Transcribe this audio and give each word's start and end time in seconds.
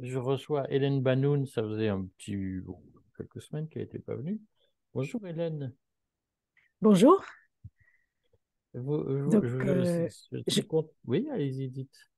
Je 0.00 0.18
reçois 0.18 0.70
Hélène 0.70 1.02
Banoun, 1.02 1.46
ça 1.46 1.62
faisait 1.62 1.88
un 1.88 2.04
petit 2.18 2.36
quelques 3.16 3.40
semaines 3.40 3.68
qu'elle 3.68 3.82
n'était 3.82 3.98
pas 3.98 4.14
venue. 4.14 4.40
Bonjour 4.94 5.26
Hélène. 5.26 5.72
Bonjour. 6.82 7.24
Donc, 8.74 9.44
euh, 9.44 10.08
je, 10.46 10.60
Oui, 11.06 11.26
allez-y, 11.32 11.68
dites. 11.68 12.10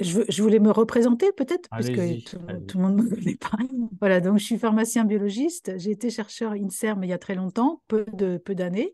Je, 0.00 0.42
voulais 0.42 0.60
me 0.60 0.70
représenter 0.70 1.32
peut-être, 1.32 1.68
puisque 1.70 2.30
tout, 2.30 2.38
tout, 2.66 2.78
le 2.78 2.82
monde 2.82 2.96
ne 2.96 3.02
me 3.02 3.10
connaît 3.10 3.36
pas. 3.36 3.58
Voilà, 4.00 4.20
donc 4.20 4.38
je 4.38 4.44
suis 4.44 4.58
pharmacien 4.58 5.04
biologiste. 5.04 5.76
J'ai 5.76 5.90
été 5.90 6.08
chercheur 6.08 6.52
INSERM 6.52 7.02
il 7.02 7.10
y 7.10 7.12
a 7.12 7.18
très 7.18 7.34
longtemps, 7.34 7.82
peu 7.88 8.04
d'années. 8.54 8.92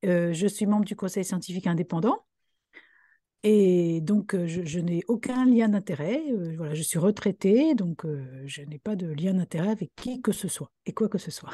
Peu 0.00 0.08
euh, 0.08 0.32
je 0.32 0.46
suis 0.46 0.66
membre 0.66 0.84
du 0.84 0.96
conseil 0.96 1.24
scientifique 1.24 1.66
indépendant. 1.66 2.18
Et 3.44 4.00
donc, 4.00 4.36
je, 4.46 4.78
n'ai 4.78 5.02
aucun 5.08 5.46
lien 5.46 5.68
d'intérêt. 5.68 6.22
Voilà, 6.56 6.74
je 6.74 6.82
suis 6.82 6.98
retraitée, 6.98 7.74
donc 7.74 8.06
je 8.44 8.62
n'ai 8.62 8.78
pas 8.78 8.94
de 8.94 9.06
lien 9.06 9.34
d'intérêt 9.34 9.70
avec 9.70 9.90
qui 9.96 10.22
que 10.22 10.32
ce 10.32 10.48
soit 10.48 10.70
et 10.86 10.92
quoi 10.92 11.08
que 11.08 11.18
ce 11.18 11.30
soit. 11.30 11.52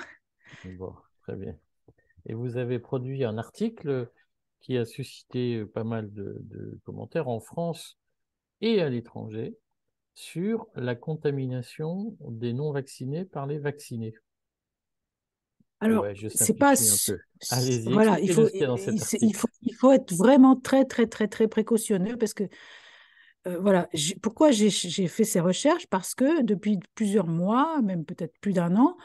Bon, 0.79 0.93
très 1.23 1.37
bien. 1.37 1.57
Et 2.27 2.35
vous 2.35 2.59
avez 2.59 2.79
produit 2.79 3.25
un 3.25 3.39
article 3.39 4.11
qui 4.61 4.77
a 4.77 4.85
suscité 4.85 5.65
pas 5.65 5.85
mal 5.85 6.13
de 6.13 6.79
commentaires 6.85 7.29
en 7.29 7.41
France 7.41 7.99
et 8.61 8.83
à 8.83 8.89
l'étranger 8.89 9.57
sur 10.15 10.67
la 10.75 10.97
contamination 10.97 12.17
des 12.21 12.53
non-vaccinés 12.53 13.25
par 13.25 13.47
les 13.47 13.59
vaccinés. 13.59 14.15
Alors, 15.81 16.07
c'est 16.35 16.59
pas. 16.59 16.75
Voilà, 17.87 18.19
il 18.21 18.33
faut, 18.33 18.49
il, 18.53 19.35
faut, 19.35 19.49
il 19.63 19.75
faut 19.75 19.93
être 19.93 20.13
vraiment 20.15 20.57
très, 20.57 20.85
très, 20.85 21.07
très, 21.07 21.29
très 21.29 21.49
précautionneux 21.49 22.17
parce 22.17 22.35
que. 22.35 22.45
Euh, 23.47 23.59
voilà, 23.61 23.89
pourquoi 24.21 24.51
j'ai 24.51 24.71
fait 24.71 25.25
ces 25.25 25.41
recherches? 25.41 25.87
Parce 25.87 26.15
que 26.15 26.43
depuis 26.43 26.81
plusieurs 26.97 27.29
mois, 27.29 27.81
même 27.83 28.05
peut-être 28.05 28.35
plus 28.41 28.53
d'un 28.53 28.75
an, 28.77 28.97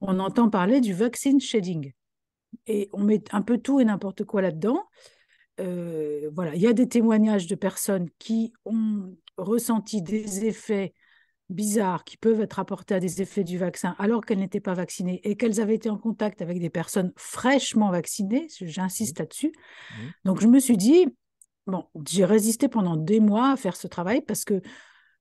on 0.00 0.18
entend 0.18 0.48
parler 0.48 0.80
du 0.80 0.94
vaccine 0.94 1.40
shedding. 1.40 1.92
Et 2.66 2.88
on 2.92 3.02
met 3.02 3.22
un 3.32 3.42
peu 3.42 3.58
tout 3.58 3.80
et 3.80 3.84
n'importe 3.84 4.24
quoi 4.24 4.40
là-dedans. 4.42 4.82
Euh, 5.60 6.30
voilà, 6.34 6.54
il 6.54 6.62
y 6.62 6.66
a 6.66 6.72
des 6.72 6.88
témoignages 6.88 7.46
de 7.46 7.54
personnes 7.54 8.08
qui 8.18 8.52
ont 8.64 9.14
ressenti 9.36 10.02
des 10.02 10.46
effets 10.46 10.94
bizarres 11.52 12.04
qui 12.04 12.16
peuvent 12.16 12.40
être 12.40 12.58
apportés 12.58 12.94
à 12.94 13.00
des 13.00 13.22
effets 13.22 13.44
du 13.44 13.58
vaccin 13.58 13.94
alors 13.98 14.24
qu'elles 14.24 14.38
n'étaient 14.38 14.60
pas 14.60 14.74
vaccinées 14.74 15.20
et 15.24 15.36
qu'elles 15.36 15.60
avaient 15.60 15.74
été 15.74 15.90
en 15.90 15.98
contact 15.98 16.42
avec 16.42 16.60
des 16.60 16.70
personnes 16.70 17.12
fraîchement 17.16 17.90
vaccinées, 17.90 18.48
j'insiste 18.60 19.18
là-dessus. 19.18 19.52
Donc 20.24 20.40
je 20.40 20.46
me 20.46 20.58
suis 20.58 20.76
dit, 20.76 21.06
bon, 21.66 21.84
j'ai 22.08 22.24
résisté 22.24 22.68
pendant 22.68 22.96
des 22.96 23.20
mois 23.20 23.52
à 23.52 23.56
faire 23.56 23.76
ce 23.76 23.86
travail 23.86 24.22
parce 24.22 24.44
que 24.44 24.60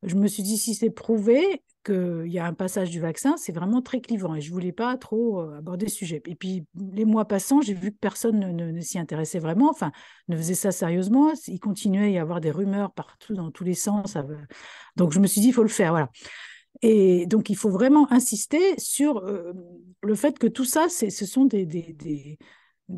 je 0.03 0.15
me 0.15 0.27
suis 0.27 0.43
dit, 0.43 0.57
si 0.57 0.73
c'est 0.73 0.89
prouvé, 0.89 1.63
qu'il 1.83 2.27
y 2.27 2.39
a 2.39 2.45
un 2.45 2.53
passage 2.53 2.89
du 2.89 2.99
vaccin, 2.99 3.35
c'est 3.37 3.51
vraiment 3.51 3.81
très 3.81 4.01
clivant 4.01 4.35
et 4.35 4.41
je 4.41 4.49
ne 4.49 4.53
voulais 4.53 4.71
pas 4.71 4.95
trop 4.97 5.41
euh, 5.41 5.57
aborder 5.57 5.89
ce 5.89 5.95
sujet. 5.95 6.21
Et 6.27 6.35
puis, 6.35 6.65
les 6.75 7.05
mois 7.05 7.25
passant, 7.25 7.61
j'ai 7.61 7.73
vu 7.73 7.91
que 7.91 7.97
personne 7.97 8.39
ne, 8.39 8.81
s'y 8.81 8.99
intéressait 8.99 9.39
vraiment, 9.39 9.69
enfin, 9.69 9.91
ne 10.27 10.37
faisait 10.37 10.53
ça 10.53 10.71
sérieusement. 10.71 11.31
Il 11.47 11.59
continuait 11.59 12.05
à 12.05 12.09
y 12.09 12.17
avoir 12.19 12.39
des 12.39 12.51
rumeurs 12.51 12.91
partout, 12.91 13.33
dans 13.33 13.51
tous 13.51 13.63
les 13.63 13.73
sens. 13.73 14.17
Donc, 14.95 15.11
je 15.11 15.19
me 15.19 15.27
suis 15.27 15.41
dit, 15.41 15.47
il 15.47 15.53
faut 15.53 15.63
le 15.63 15.69
faire, 15.69 15.91
voilà. 15.91 16.09
Et 16.81 17.25
donc, 17.25 17.49
il 17.49 17.55
faut 17.55 17.69
vraiment 17.69 18.11
insister 18.11 18.77
sur 18.77 19.17
euh, 19.17 19.53
le 20.03 20.15
fait 20.15 20.37
que 20.37 20.47
tout 20.47 20.65
ça, 20.65 20.87
ce 20.89 21.09
sont 21.09 21.45
des, 21.45 22.37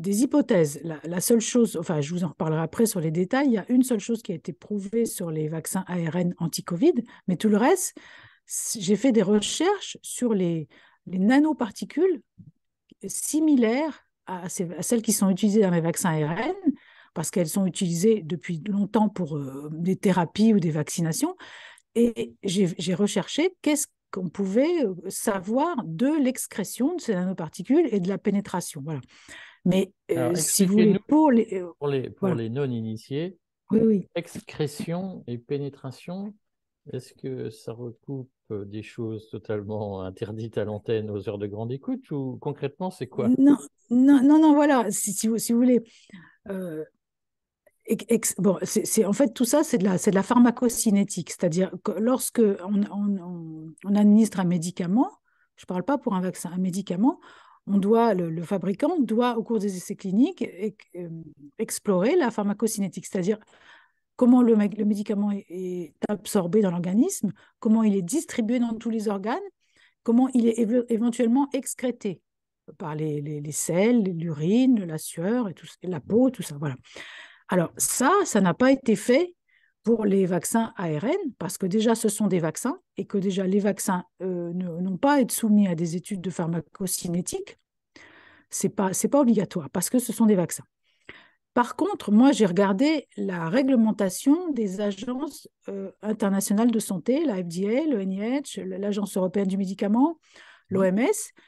hypothèses. 0.02 0.80
La, 0.84 1.00
la, 1.04 1.20
seule 1.20 1.40
chose, 1.40 1.76
enfin, 1.78 2.00
je 2.00 2.12
vous 2.12 2.24
en 2.24 2.28
reparlerai 2.28 2.62
après 2.62 2.86
sur 2.86 3.00
les 3.00 3.10
détails, 3.10 3.46
il 3.46 3.52
y 3.52 3.58
a 3.58 3.66
une 3.68 3.82
seule 3.82 4.00
chose 4.00 4.22
qui 4.22 4.32
a 4.32 4.34
été 4.34 4.52
prouvée 4.52 5.06
sur 5.06 5.30
les 5.30 5.48
vaccins 5.48 5.84
ARN 5.86 6.34
anti-Covid, 6.38 6.94
mais 7.28 7.36
tout 7.36 7.48
le 7.48 7.56
reste, 7.56 7.94
j'ai 8.78 8.96
fait 8.96 9.12
des 9.12 9.22
recherches 9.22 9.98
sur 10.02 10.34
les, 10.34 10.68
nanoparticules 11.06 12.22
similaires 13.06 14.06
à, 14.26 14.48
celles 14.48 15.02
qui 15.02 15.12
sont 15.12 15.28
utilisées 15.28 15.60
dans 15.60 15.70
les 15.70 15.82
vaccins 15.82 16.10
ARN, 16.10 16.54
parce 17.12 17.30
qu'elles 17.30 17.48
sont 17.48 17.66
utilisées 17.66 18.22
depuis 18.22 18.62
longtemps 18.66 19.10
pour 19.10 19.36
euh, 19.36 19.68
des 19.70 19.96
thérapies 19.96 20.54
ou 20.54 20.60
des 20.60 20.70
vaccinations. 20.70 21.36
Et 21.94 22.34
j'ai 22.42 22.94
recherché 22.94 23.54
qu'est-ce 23.60 23.86
qu'on 24.10 24.28
pouvait 24.28 24.84
euh, 24.84 24.94
savoir 25.08 25.76
de 25.84 26.08
l'excrétion 26.08 26.96
de 26.96 27.00
ces 27.00 27.14
nanoparticules 27.14 27.88
et 27.92 28.00
de 28.00 28.08
la 28.08 28.18
pénétration. 28.18 28.80
Voilà. 28.82 29.00
Mais 29.64 29.92
euh, 30.10 30.34
si 30.34 30.66
vous 30.66 30.72
voulez, 30.74 30.98
pour 31.08 31.30
les, 31.30 31.62
pour 31.78 31.88
les, 31.88 32.10
pour 32.10 32.28
les 32.28 32.50
non-initiés, 32.50 33.38
oui, 33.70 33.80
oui. 33.82 34.08
excrétion 34.14 35.24
et 35.26 35.38
pénétration, 35.38 36.34
est-ce 36.92 37.14
que 37.14 37.48
ça 37.50 37.72
recoupe 37.72 38.30
euh, 38.50 38.64
des 38.66 38.82
choses 38.82 39.30
totalement 39.30 40.02
interdites 40.02 40.58
à 40.58 40.64
l'antenne 40.64 41.10
aux 41.10 41.28
heures 41.28 41.38
de 41.38 41.46
grande 41.46 41.72
écoute 41.72 42.10
ou 42.10 42.36
concrètement 42.40 42.90
c'est 42.90 43.06
quoi? 43.06 43.28
Non, 43.38 43.56
non, 43.90 44.22
non, 44.22 44.38
non, 44.38 44.54
voilà, 44.54 44.90
si, 44.90 45.28
vous, 45.28 45.38
si 45.38 45.52
vous 45.52 45.58
voulez. 45.58 45.82
Euh, 46.50 46.84
bon, 48.38 48.58
c'est, 48.62 49.04
en 49.04 49.12
fait 49.12 49.32
tout 49.32 49.44
ça, 49.44 49.64
c'est 49.64 49.78
de 49.78 49.84
la, 49.84 49.98
c'est 49.98 50.10
de 50.10 50.16
la 50.16 50.22
pharmacocinétique, 50.22 51.30
c'est-à-dire 51.30 51.72
que 51.82 51.92
lorsque 51.92 52.40
on, 52.40 53.72
on, 53.84 53.94
administre 53.94 54.40
un 54.40 54.44
médicament, 54.44 55.10
je 55.56 55.64
ne 55.64 55.66
parle 55.66 55.84
pas 55.84 55.98
pour 55.98 56.14
un 56.14 56.20
vaccin, 56.20 56.50
un 56.52 56.58
médicament, 56.58 57.20
on 57.66 57.78
doit, 57.78 58.14
le, 58.14 58.42
fabricant 58.42 58.98
doit, 58.98 59.38
au 59.38 59.42
cours 59.42 59.58
des 59.58 59.76
essais 59.76 59.96
cliniques, 59.96 60.44
explorer 61.58 62.16
la 62.16 62.30
pharmacocinétique, 62.30 63.06
c'est-à-dire 63.06 63.38
comment 64.16 64.42
le, 64.42 64.56
médicament 64.56 65.32
est, 65.32 65.94
absorbé 66.08 66.60
dans 66.60 66.70
l'organisme, 66.70 67.32
comment 67.60 67.82
il 67.82 67.96
est 67.96 68.02
distribué 68.02 68.58
dans 68.58 68.74
tous 68.74 68.90
les 68.90 69.08
organes, 69.08 69.38
comment 70.02 70.28
il 70.34 70.46
est 70.46 70.58
éventuellement 70.90 71.48
excrété 71.52 72.20
par 72.78 72.94
les, 72.94 73.20
les, 73.20 73.52
selles, 73.52 74.02
l'urine, 74.02 74.84
la 74.84 74.98
sueur, 74.98 75.48
et 75.48 75.54
tout, 75.54 75.66
la 75.82 76.00
peau, 76.00 76.30
tout 76.30 76.42
ça. 76.42 76.56
Voilà. 76.58 76.76
Alors 77.48 77.72
ça, 77.76 78.12
ça 78.24 78.40
n'a 78.40 78.54
pas 78.54 78.72
été 78.72 78.96
fait 78.96 79.34
pour 79.84 80.06
les 80.06 80.24
vaccins 80.24 80.72
ARN, 80.76 81.32
parce 81.38 81.58
que 81.58 81.66
déjà 81.66 81.94
ce 81.94 82.08
sont 82.08 82.26
des 82.26 82.40
vaccins, 82.40 82.78
et 82.96 83.04
que 83.04 83.18
déjà 83.18 83.46
les 83.46 83.60
vaccins 83.60 84.04
euh, 84.22 84.52
n'ont 84.54 84.96
pas 84.96 85.14
à 85.14 85.20
être 85.20 85.30
soumis 85.30 85.68
à 85.68 85.74
des 85.74 85.94
études 85.94 86.22
de 86.22 86.30
pharmacocinétique. 86.30 87.58
Ce 88.50 88.66
n'est 88.66 88.72
pas, 88.72 88.90
pas 89.10 89.20
obligatoire, 89.20 89.68
parce 89.70 89.90
que 89.90 89.98
ce 89.98 90.12
sont 90.12 90.26
des 90.26 90.36
vaccins. 90.36 90.64
Par 91.52 91.76
contre, 91.76 92.10
moi, 92.10 92.32
j'ai 92.32 92.46
regardé 92.46 93.06
la 93.16 93.48
réglementation 93.48 94.50
des 94.50 94.80
agences 94.80 95.48
euh, 95.68 95.92
internationales 96.02 96.70
de 96.70 96.78
santé, 96.80 97.24
la 97.24 97.36
FDA, 97.36 97.86
le 97.88 98.02
NIH, 98.02 98.64
l'Agence 98.64 99.16
européenne 99.16 99.46
du 99.46 99.56
médicament, 99.56 100.18
mmh. 100.70 100.74
l'OMS, 100.74 100.98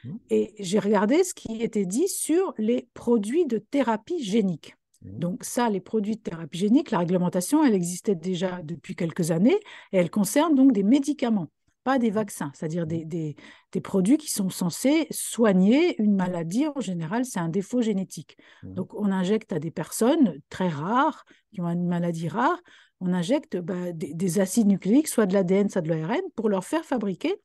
mmh. 0.05 0.15
et 0.29 0.53
j'ai 0.59 0.79
regardé 0.79 1.25
ce 1.25 1.33
qui 1.33 1.61
était 1.61 1.85
dit 1.85 2.07
sur 2.07 2.53
les 2.57 2.87
produits 2.93 3.47
de 3.47 3.57
thérapie 3.57 4.23
génique. 4.23 4.76
Mmh. 5.01 5.19
Donc 5.19 5.43
ça, 5.43 5.69
les 5.69 5.81
produits 5.81 6.15
de 6.15 6.21
thérapie 6.21 6.57
génique, 6.57 6.91
la 6.91 6.99
réglementation, 6.99 7.63
elle 7.63 7.73
existait 7.73 8.15
déjà 8.15 8.61
depuis 8.63 8.95
quelques 8.95 9.31
années 9.31 9.59
et 9.91 9.97
elle 9.97 10.09
concerne 10.09 10.55
donc 10.55 10.71
des 10.71 10.83
médicaments 10.83 11.47
pas 11.83 11.99
des 11.99 12.09
vaccins, 12.09 12.51
c'est-à-dire 12.53 12.85
des, 12.85 13.05
des, 13.05 13.37
des, 13.71 13.79
produits 13.79 14.17
qui 14.17 14.29
sont 14.29 14.49
censés 14.49 15.07
soigner 15.09 15.95
une 16.01 16.17
maladie. 16.17 16.67
En 16.67 16.81
général, 16.81 17.23
c'est 17.23 17.39
un 17.39 17.47
défaut 17.47 17.81
génétique. 17.81 18.35
Mmh. 18.61 18.73
Donc, 18.73 18.93
on 18.93 19.09
injecte 19.09 19.53
à 19.53 19.59
des 19.59 19.71
personnes 19.71 20.37
très 20.49 20.67
rares, 20.67 21.23
qui 21.53 21.61
ont 21.61 21.69
une 21.69 21.87
maladie 21.87 22.27
rare, 22.27 22.59
on 22.99 23.13
injecte 23.13 23.57
bah, 23.57 23.91
des, 23.93 24.39
acides 24.39 24.67
nucléiques, 24.67 25.07
soit 25.07 25.25
de 25.25 25.33
l'ADN, 25.33 25.69
soit 25.69 25.81
de 25.81 25.89
l'ARN, 25.89 26.21
pour 26.35 26.49
leur 26.49 26.65
faire 26.65 26.83
fabriquer 26.83 27.35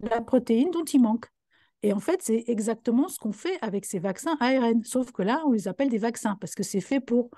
la 0.00 0.20
protéine 0.20 0.70
dont 0.70 0.84
il 0.84 1.02
manque. 1.02 1.26
Et 1.82 1.92
en 1.92 2.00
fait, 2.00 2.20
c'est 2.22 2.44
exactement 2.46 3.08
ce 3.08 3.18
qu'on 3.18 3.32
fait 3.32 3.58
avec 3.62 3.84
ces 3.84 3.98
vaccins 3.98 4.36
ARN, 4.40 4.82
sauf 4.84 5.12
que 5.12 5.22
là, 5.22 5.42
on 5.46 5.52
les 5.52 5.68
appelle 5.68 5.88
des 5.88 5.98
vaccins 5.98 6.36
parce 6.40 6.54
que 6.54 6.62
c'est 6.62 6.80
fait 6.80 7.00
pour 7.00 7.30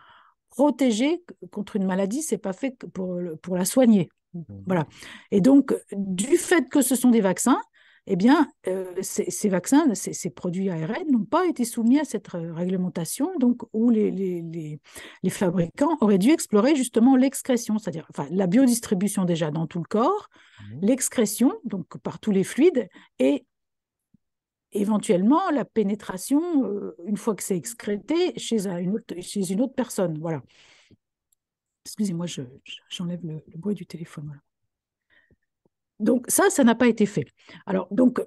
protéger 0.51 1.23
contre 1.51 1.77
une 1.77 1.87
maladie, 1.87 2.23
c'est 2.23 2.39
pas 2.39 2.53
fait 2.53 2.77
pour, 2.93 3.19
pour 3.41 3.57
la 3.57 3.65
soigner. 3.65 4.09
Mmh. 4.35 4.43
Voilà. 4.67 4.87
Et 5.31 5.41
donc, 5.41 5.75
du 5.93 6.37
fait 6.37 6.69
que 6.69 6.83
ce 6.83 6.95
sont 6.97 7.11
des 7.11 7.21
vaccins, 7.21 7.61
eh 8.09 8.17
bien, 8.17 8.49
euh, 8.67 8.93
ces, 9.01 9.49
vaccins, 9.49 9.95
ces, 9.95 10.31
produits 10.31 10.71
ARN 10.71 11.09
n'ont 11.09 11.25
pas 11.25 11.47
été 11.47 11.65
soumis 11.65 12.01
à 12.01 12.05
cette 12.05 12.29
réglementation, 12.29 13.31
donc 13.39 13.63
où 13.73 13.91
les, 13.91 14.11
les, 14.11 14.81
les, 15.23 15.31
fabricants 15.31 15.97
auraient 16.01 16.19
dû 16.19 16.31
explorer 16.31 16.75
justement 16.75 17.15
l'excrétion, 17.15 17.79
c'est-à-dire 17.79 18.07
enfin, 18.11 18.27
la 18.33 18.49
biodistribution 18.49 19.25
déjà 19.25 19.53
dans 19.53 19.69
tout 19.69 19.79
le 19.79 19.85
corps, 19.85 20.29
mmh. 20.59 20.79
l'excrétion, 20.83 21.53
donc 21.65 21.97
par 21.99 22.19
tous 22.19 22.33
les 22.33 22.43
fluides, 22.43 22.89
et 23.21 23.47
éventuellement 24.73 25.51
la 25.51 25.65
pénétration, 25.65 26.65
euh, 26.65 26.97
une 27.07 27.17
fois 27.17 27.35
que 27.35 27.43
c'est 27.43 27.57
excrété, 27.57 28.39
chez, 28.39 28.67
une 28.67 28.95
autre, 28.95 29.15
chez 29.21 29.53
une 29.53 29.61
autre 29.61 29.75
personne. 29.75 30.19
Voilà. 30.19 30.43
Excusez-moi, 31.85 32.27
j'enlève 32.89 33.25
le, 33.25 33.43
bruit 33.57 33.75
du 33.75 33.87
téléphone. 33.87 34.41
Donc 35.99 36.25
ça, 36.29 36.51
ça 36.51 36.65
n'a 36.65 36.75
pas 36.75 36.89
été 36.89 37.07
fait. 37.07 37.27
Alors, 37.67 37.89
donc, 37.91 38.23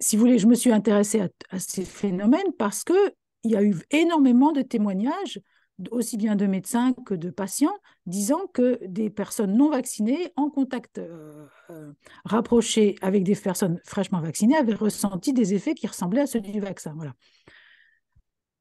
si 0.00 0.16
vous 0.16 0.20
voulez, 0.20 0.38
je 0.38 0.46
me 0.46 0.54
suis 0.54 0.72
intéressée 0.72 1.22
à, 1.50 1.58
ces 1.58 1.84
phénomènes 1.84 2.52
parce 2.58 2.84
qu'il 2.84 2.96
y 3.44 3.56
a 3.56 3.62
eu 3.62 3.74
énormément 3.90 4.52
de 4.52 4.62
témoignages 4.62 5.40
aussi 5.90 6.16
bien 6.16 6.36
de 6.36 6.46
médecins 6.46 6.92
que 7.04 7.14
de 7.14 7.30
patients, 7.30 7.76
disant 8.06 8.46
que 8.52 8.78
des 8.86 9.10
personnes 9.10 9.56
non 9.56 9.70
vaccinées 9.70 10.32
en 10.36 10.48
contact 10.48 10.98
euh, 10.98 11.46
euh, 11.70 11.92
rapproché 12.24 12.96
avec 13.02 13.24
des 13.24 13.34
personnes 13.34 13.80
fraîchement 13.84 14.20
vaccinées 14.20 14.56
avaient 14.56 14.74
ressenti 14.74 15.32
des 15.32 15.54
effets 15.54 15.74
qui 15.74 15.86
ressemblaient 15.86 16.22
à 16.22 16.26
ceux 16.26 16.40
du 16.40 16.60
vaccin. 16.60 16.94
Voilà. 16.96 17.14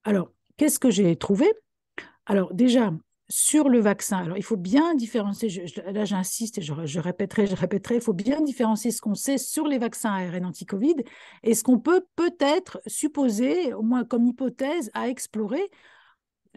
Alors, 0.04 0.32
qu'est-ce 0.58 0.80
que 0.80 0.90
j'ai 0.90 1.16
trouvé? 1.16 1.52
Alors 2.26 2.54
déjà, 2.54 2.92
sur 3.28 3.70
le 3.70 3.80
vaccin, 3.80 4.18
alors 4.18 4.38
il 4.38 4.44
faut 4.44 4.58
bien 4.58 4.94
différencier, 4.94 5.66
là 5.88 6.06
j'insiste 6.06 6.60
et 6.60 6.62
je, 6.62 7.00
répéterai, 7.00 7.48
je 7.48 7.56
répéterai, 7.56 7.96
il 7.96 8.02
faut 8.02 8.14
bien 8.14 8.42
différencier 8.42 8.92
ce 8.92 9.02
qu'on 9.02 9.16
sait 9.16 9.40
sur 9.40 9.68
les 9.68 9.80
vaccins 9.80 10.12
ARN 10.12 10.46
anti-Covid 10.46 10.96
et 11.44 11.56
ce 11.56 11.64
qu'on 11.64 11.80
peut 11.80 12.06
peut-être 12.16 12.80
supposer, 12.86 13.74
au 13.74 13.82
moins 13.82 14.04
comme 14.04 14.28
hypothèse, 14.28 14.92
à 14.94 15.10
explorer 15.10 15.72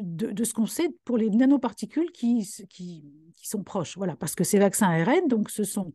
de, 0.00 0.44
ce 0.44 0.54
qu'on 0.54 0.66
sait 0.66 0.90
pour 1.04 1.18
les 1.18 1.30
nanoparticules 1.30 2.10
qui, 2.12 2.48
qui, 2.68 3.02
sont 3.42 3.62
proches. 3.62 3.96
Voilà, 3.96 4.16
parce 4.16 4.34
que 4.34 4.44
ces 4.44 4.58
vaccins 4.58 4.88
ARN, 4.88 5.28
donc 5.28 5.50
ce 5.50 5.64
sont, 5.64 5.92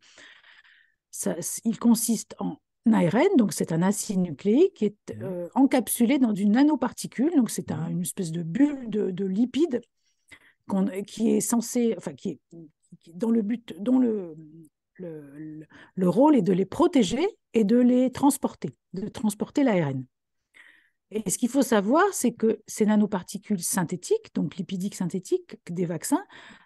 ça, 1.11 1.35
ils 1.65 1.79
consistent 1.79 2.35
en 2.39 2.57
ARN, 2.91 3.37
donc 3.37 3.53
c'est 3.53 3.71
un 3.71 3.81
acide 3.81 4.19
nucléique 4.19 4.73
qui 4.73 4.85
est 4.85 5.15
euh, 5.21 5.47
encapsulé 5.55 6.19
dans 6.19 6.33
une 6.33 6.53
nanoparticule, 6.53 7.35
donc 7.35 7.49
c'est 7.49 7.71
une 7.71 8.01
espèce 8.01 8.31
de 8.31 8.43
bulle 8.43 8.89
de, 8.89 9.25
lipides 9.25 9.81
qui 11.07 11.31
est 11.31 11.41
censé, 11.41 11.93
enfin 11.97 12.13
qui 12.13 12.29
est 12.29 12.39
dans 13.13 13.31
le 13.31 13.41
but, 13.41 13.75
dont 13.79 13.99
le, 13.99 14.35
le, 14.95 15.65
le, 15.95 16.09
rôle 16.09 16.35
est 16.35 16.41
de 16.41 16.53
les 16.53 16.65
protéger 16.65 17.25
et 17.53 17.63
de 17.63 17.77
les 17.77 18.11
transporter, 18.11 18.75
de 18.93 19.07
transporter 19.07 19.63
l'ARN. 19.63 20.05
Et 21.13 21.29
ce 21.29 21.37
qu'il 21.37 21.49
faut 21.49 21.61
savoir, 21.61 22.03
c'est 22.11 22.31
que 22.31 22.59
ces 22.65 22.85
nanoparticules 22.85 23.61
synthétiques, 23.61 24.33
donc 24.33 24.55
lipidiques 24.55 24.95
synthétiques 24.95 25.57
des 25.69 25.85
vaccins, 25.85 26.23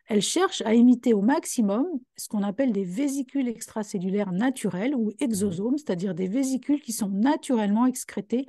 elles 0.07 0.21
cherchent 0.21 0.61
à 0.61 0.73
imiter 0.73 1.13
au 1.13 1.21
maximum 1.21 1.85
ce 2.15 2.29
qu'on 2.29 2.43
appelle 2.43 2.71
des 2.71 2.85
vésicules 2.85 3.49
extracellulaires 3.49 4.31
naturelles 4.31 4.95
ou 4.95 5.11
exosomes, 5.19 5.77
c'est-à-dire 5.77 6.15
des 6.15 6.29
vésicules 6.29 6.81
qui 6.81 6.93
sont 6.93 7.09
naturellement 7.09 7.85
excrétées, 7.85 8.45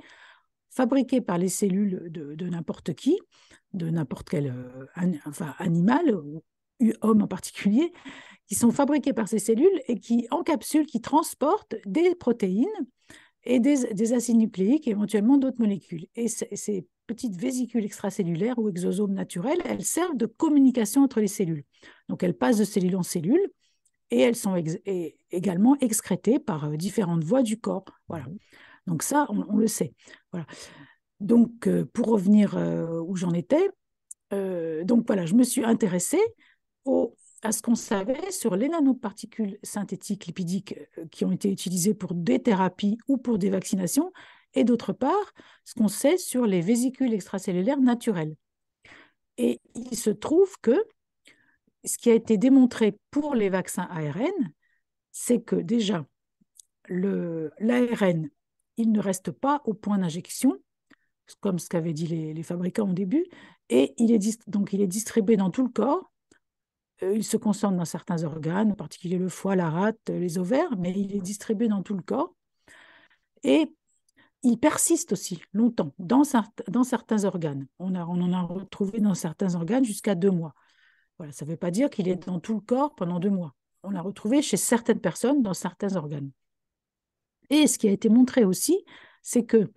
fabriquées 0.69 1.21
par 1.21 1.37
les 1.37 1.49
cellules 1.49 2.03
de, 2.09 2.47
n'importe 2.47 2.93
qui, 2.93 3.19
de 3.73 3.89
n'importe 3.89 4.29
quel 4.29 4.47
euh, 4.47 4.85
animal, 5.57 6.15
ou 6.15 6.41
homme 7.01 7.23
en 7.23 7.27
particulier, 7.27 7.91
qui 8.47 8.55
sont 8.55 8.71
fabriquées 8.71 9.13
par 9.13 9.27
ces 9.27 9.39
cellules 9.39 9.81
et 9.87 9.99
qui 9.99 10.27
encapsulent, 10.31 10.85
qui 10.85 11.01
transportent 11.01 11.75
des 11.85 12.15
protéines 12.15 12.67
et 13.43 13.59
des, 13.59 14.13
acides 14.13 14.37
nucléiques 14.37 14.87
et 14.87 14.91
éventuellement 14.91 15.37
d'autres 15.37 15.59
molécules. 15.59 16.07
Et 16.15 16.27
ces 16.27 16.87
petites 17.07 17.35
vésicules 17.35 17.85
extracellulaires 17.85 18.59
ou 18.59 18.69
exosomes 18.69 19.13
naturels, 19.13 19.59
elles 19.65 19.83
servent 19.83 20.17
de 20.17 20.25
communication 20.25 21.03
entre 21.03 21.21
les 21.21 21.27
cellules. 21.27 21.63
Donc 22.07 22.23
elles 22.23 22.37
passent 22.37 22.57
de 22.57 22.63
cellule 22.63 22.95
en 22.95 23.03
cellule 23.03 23.49
et 24.11 24.19
elles 24.19 24.35
sont 24.35 24.61
également 25.31 25.77
excrétées 25.81 26.39
par 26.39 26.65
euh, 26.65 26.75
différentes 26.75 27.23
voies 27.23 27.43
du 27.43 27.59
corps. 27.59 27.85
Voilà. 28.07 28.25
Donc 28.87 29.03
ça, 29.03 29.27
on, 29.29 29.57
le 29.57 29.67
sait. 29.67 29.93
Voilà. 30.31 30.47
Donc 31.19 31.67
euh, 31.67 31.85
pour 31.93 32.07
revenir 32.07 32.57
euh, 32.57 32.99
où 32.99 33.15
j'en 33.15 33.33
étais, 33.33 33.69
donc 34.31 35.07
voilà, 35.07 35.25
je 35.25 35.33
me 35.33 35.41
suis 35.41 35.63
intéressée 35.63 36.21
aux 36.85 37.15
à 37.41 37.51
ce 37.51 37.61
qu'on 37.61 37.75
savait 37.75 38.31
sur 38.31 38.55
les 38.55 38.69
nanoparticules 38.69 39.59
synthétiques 39.63 40.25
lipidiques 40.25 40.75
euh, 40.97 41.05
qui 41.07 41.25
ont 41.25 41.31
été 41.31 41.51
utilisées 41.51 41.93
pour 41.93 42.13
des 42.13 42.41
thérapies 42.41 42.97
ou 43.07 43.17
pour 43.17 43.37
des 43.37 43.49
vaccinations, 43.49 44.11
et 44.53 44.63
d'autre 44.63 44.93
part, 44.93 45.33
ce 45.63 45.75
qu'on 45.75 45.87
sait 45.87 46.17
sur 46.17 46.45
les 46.45 46.61
vésicules 46.61 47.13
extracellulaires 47.13 47.79
naturelles. 47.79 48.35
Et 49.37 49.61
il 49.75 49.95
se 49.95 50.09
trouve 50.09 50.59
que 50.61 50.83
ce 51.85 51.97
qui 51.97 52.09
a 52.09 52.13
été 52.13 52.37
démontré 52.37 52.97
pour 53.11 53.35
les 53.35 53.49
vaccins 53.49 53.87
ARN, 53.89 54.51
c'est 55.11 55.41
que 55.41 55.55
déjà, 55.55 56.05
l'ARN, 56.89 58.29
il 58.77 58.91
ne 58.91 58.99
reste 58.99 59.31
pas 59.31 59.61
au 59.65 59.73
point 59.73 59.99
d'injection, 59.99 60.57
comme 61.41 61.59
ce 61.59 61.69
qu'avaient 61.69 61.93
dit 61.93 62.07
les, 62.07 62.43
fabricants 62.43 62.89
au 62.89 62.93
début, 62.93 63.25
et 63.69 63.93
il 63.97 64.11
est, 64.11 64.49
donc 64.49 64.73
il 64.73 64.81
est 64.81 64.87
distribué 64.87 65.37
dans 65.37 65.51
tout 65.51 65.63
le 65.63 65.69
corps 65.69 66.11
il 67.01 67.23
se 67.23 67.37
concentre 67.37 67.77
dans 67.77 67.85
certains 67.85 68.23
organes, 68.23 68.71
en 68.71 68.75
particulier 68.75 69.17
le 69.17 69.29
foie, 69.29 69.55
la 69.55 69.69
rate, 69.69 70.09
les 70.09 70.37
ovaires, 70.37 70.75
mais 70.77 70.91
il 70.91 71.15
est 71.15 71.21
distribué 71.21 71.67
dans 71.67 71.81
tout 71.81 71.93
le 71.93 72.01
corps. 72.01 72.35
Et 73.43 73.73
il 74.43 74.57
persiste 74.57 75.13
aussi 75.13 75.41
longtemps 75.53 75.93
dans, 75.97 76.23
certains 76.23 77.23
organes. 77.25 77.67
On, 77.79 77.95
en 77.95 78.33
a 78.33 78.41
retrouvé 78.41 78.99
dans 78.99 79.13
certains 79.13 79.55
organes 79.55 79.83
jusqu'à 79.83 80.15
deux 80.15 80.31
mois. 80.31 80.53
Voilà, 81.17 81.33
ça 81.33 81.45
ne 81.45 81.51
veut 81.51 81.57
pas 81.57 81.71
dire 81.71 81.89
qu'il 81.89 82.07
est 82.07 82.27
dans 82.27 82.39
tout 82.39 82.53
le 82.53 82.61
corps 82.61 82.95
pendant 82.95 83.19
deux 83.19 83.29
mois. 83.29 83.55
On 83.83 83.91
l'a 83.91 84.01
retrouvé 84.01 84.41
chez 84.41 84.57
certaines 84.57 84.99
personnes 84.99 85.41
dans 85.41 85.53
certains 85.53 85.95
organes. 85.95 86.31
Et 87.49 87.67
ce 87.67 87.77
qui 87.77 87.87
a 87.87 87.91
été 87.91 88.09
montré 88.09 88.45
aussi, 88.45 88.85
c'est 89.21 89.45
que 89.45 89.71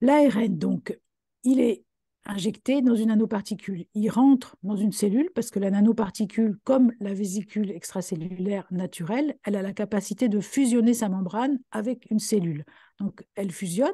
l'ARN, 0.00 0.56
donc, 0.56 0.98
il 1.42 1.60
est 1.60 1.85
injecté 2.26 2.82
dans 2.82 2.94
une 2.94 3.08
nanoparticule. 3.08 3.86
Il 3.94 4.10
rentre 4.10 4.56
dans 4.62 4.76
une 4.76 4.92
cellule 4.92 5.30
parce 5.34 5.50
que 5.50 5.58
la 5.58 5.70
nanoparticule, 5.70 6.58
comme 6.64 6.92
la 7.00 7.14
vésicule 7.14 7.70
extracellulaire 7.70 8.66
naturelle, 8.70 9.38
elle 9.44 9.56
a 9.56 9.62
la 9.62 9.72
capacité 9.72 10.28
de 10.28 10.40
fusionner 10.40 10.94
sa 10.94 11.08
membrane 11.08 11.58
avec 11.70 12.10
une 12.10 12.18
cellule. 12.18 12.64
Donc 12.98 13.24
elle 13.34 13.52
fusionne 13.52 13.92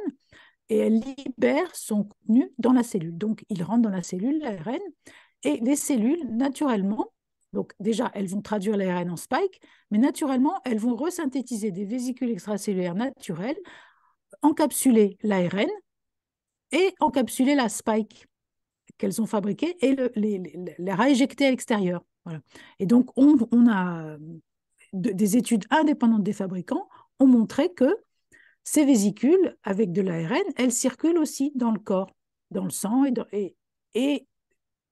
et 0.68 0.78
elle 0.78 1.02
libère 1.18 1.74
son 1.74 2.04
contenu 2.04 2.52
dans 2.58 2.72
la 2.72 2.82
cellule. 2.82 3.16
Donc 3.16 3.44
il 3.48 3.62
rentre 3.62 3.82
dans 3.82 3.90
la 3.90 4.02
cellule, 4.02 4.40
l'ARN, 4.40 4.80
et 5.44 5.58
les 5.60 5.76
cellules, 5.76 6.24
naturellement, 6.30 7.12
donc 7.52 7.72
déjà, 7.80 8.10
elles 8.14 8.28
vont 8.28 8.40
traduire 8.40 8.76
l'ARN 8.76 9.10
en 9.10 9.16
spike, 9.16 9.60
mais 9.90 9.98
naturellement, 9.98 10.60
elles 10.64 10.78
vont 10.78 10.96
resynthétiser 10.96 11.70
des 11.70 11.84
vésicules 11.84 12.30
extracellulaires 12.30 12.94
naturelles, 12.94 13.58
encapsuler 14.40 15.18
l'ARN 15.22 15.68
et 16.72 16.94
encapsuler 17.00 17.54
la 17.54 17.68
spike 17.68 18.26
qu'elles 18.98 19.20
ont 19.20 19.26
fabriquée 19.26 19.76
et 19.80 19.96
les, 20.16 20.38
les, 20.78 20.94
rééjecter 20.94 21.46
à 21.46 21.50
l'extérieur. 21.50 22.04
Et 22.78 22.86
donc, 22.86 23.10
on, 23.16 23.36
a 23.68 24.16
des 24.92 25.36
études 25.36 25.64
indépendantes 25.70 26.22
des 26.22 26.32
fabricants 26.32 26.88
ont 27.18 27.26
montré 27.26 27.72
que 27.72 27.96
ces 28.64 28.84
vésicules 28.84 29.56
avec 29.64 29.92
de 29.92 30.02
l'ARN, 30.02 30.44
elles 30.56 30.72
circulent 30.72 31.18
aussi 31.18 31.52
dans 31.54 31.72
le 31.72 31.80
corps, 31.80 32.10
dans 32.50 32.64
le 32.64 32.70
sang 32.70 33.04
et, 33.32 33.56
et, 33.94 34.26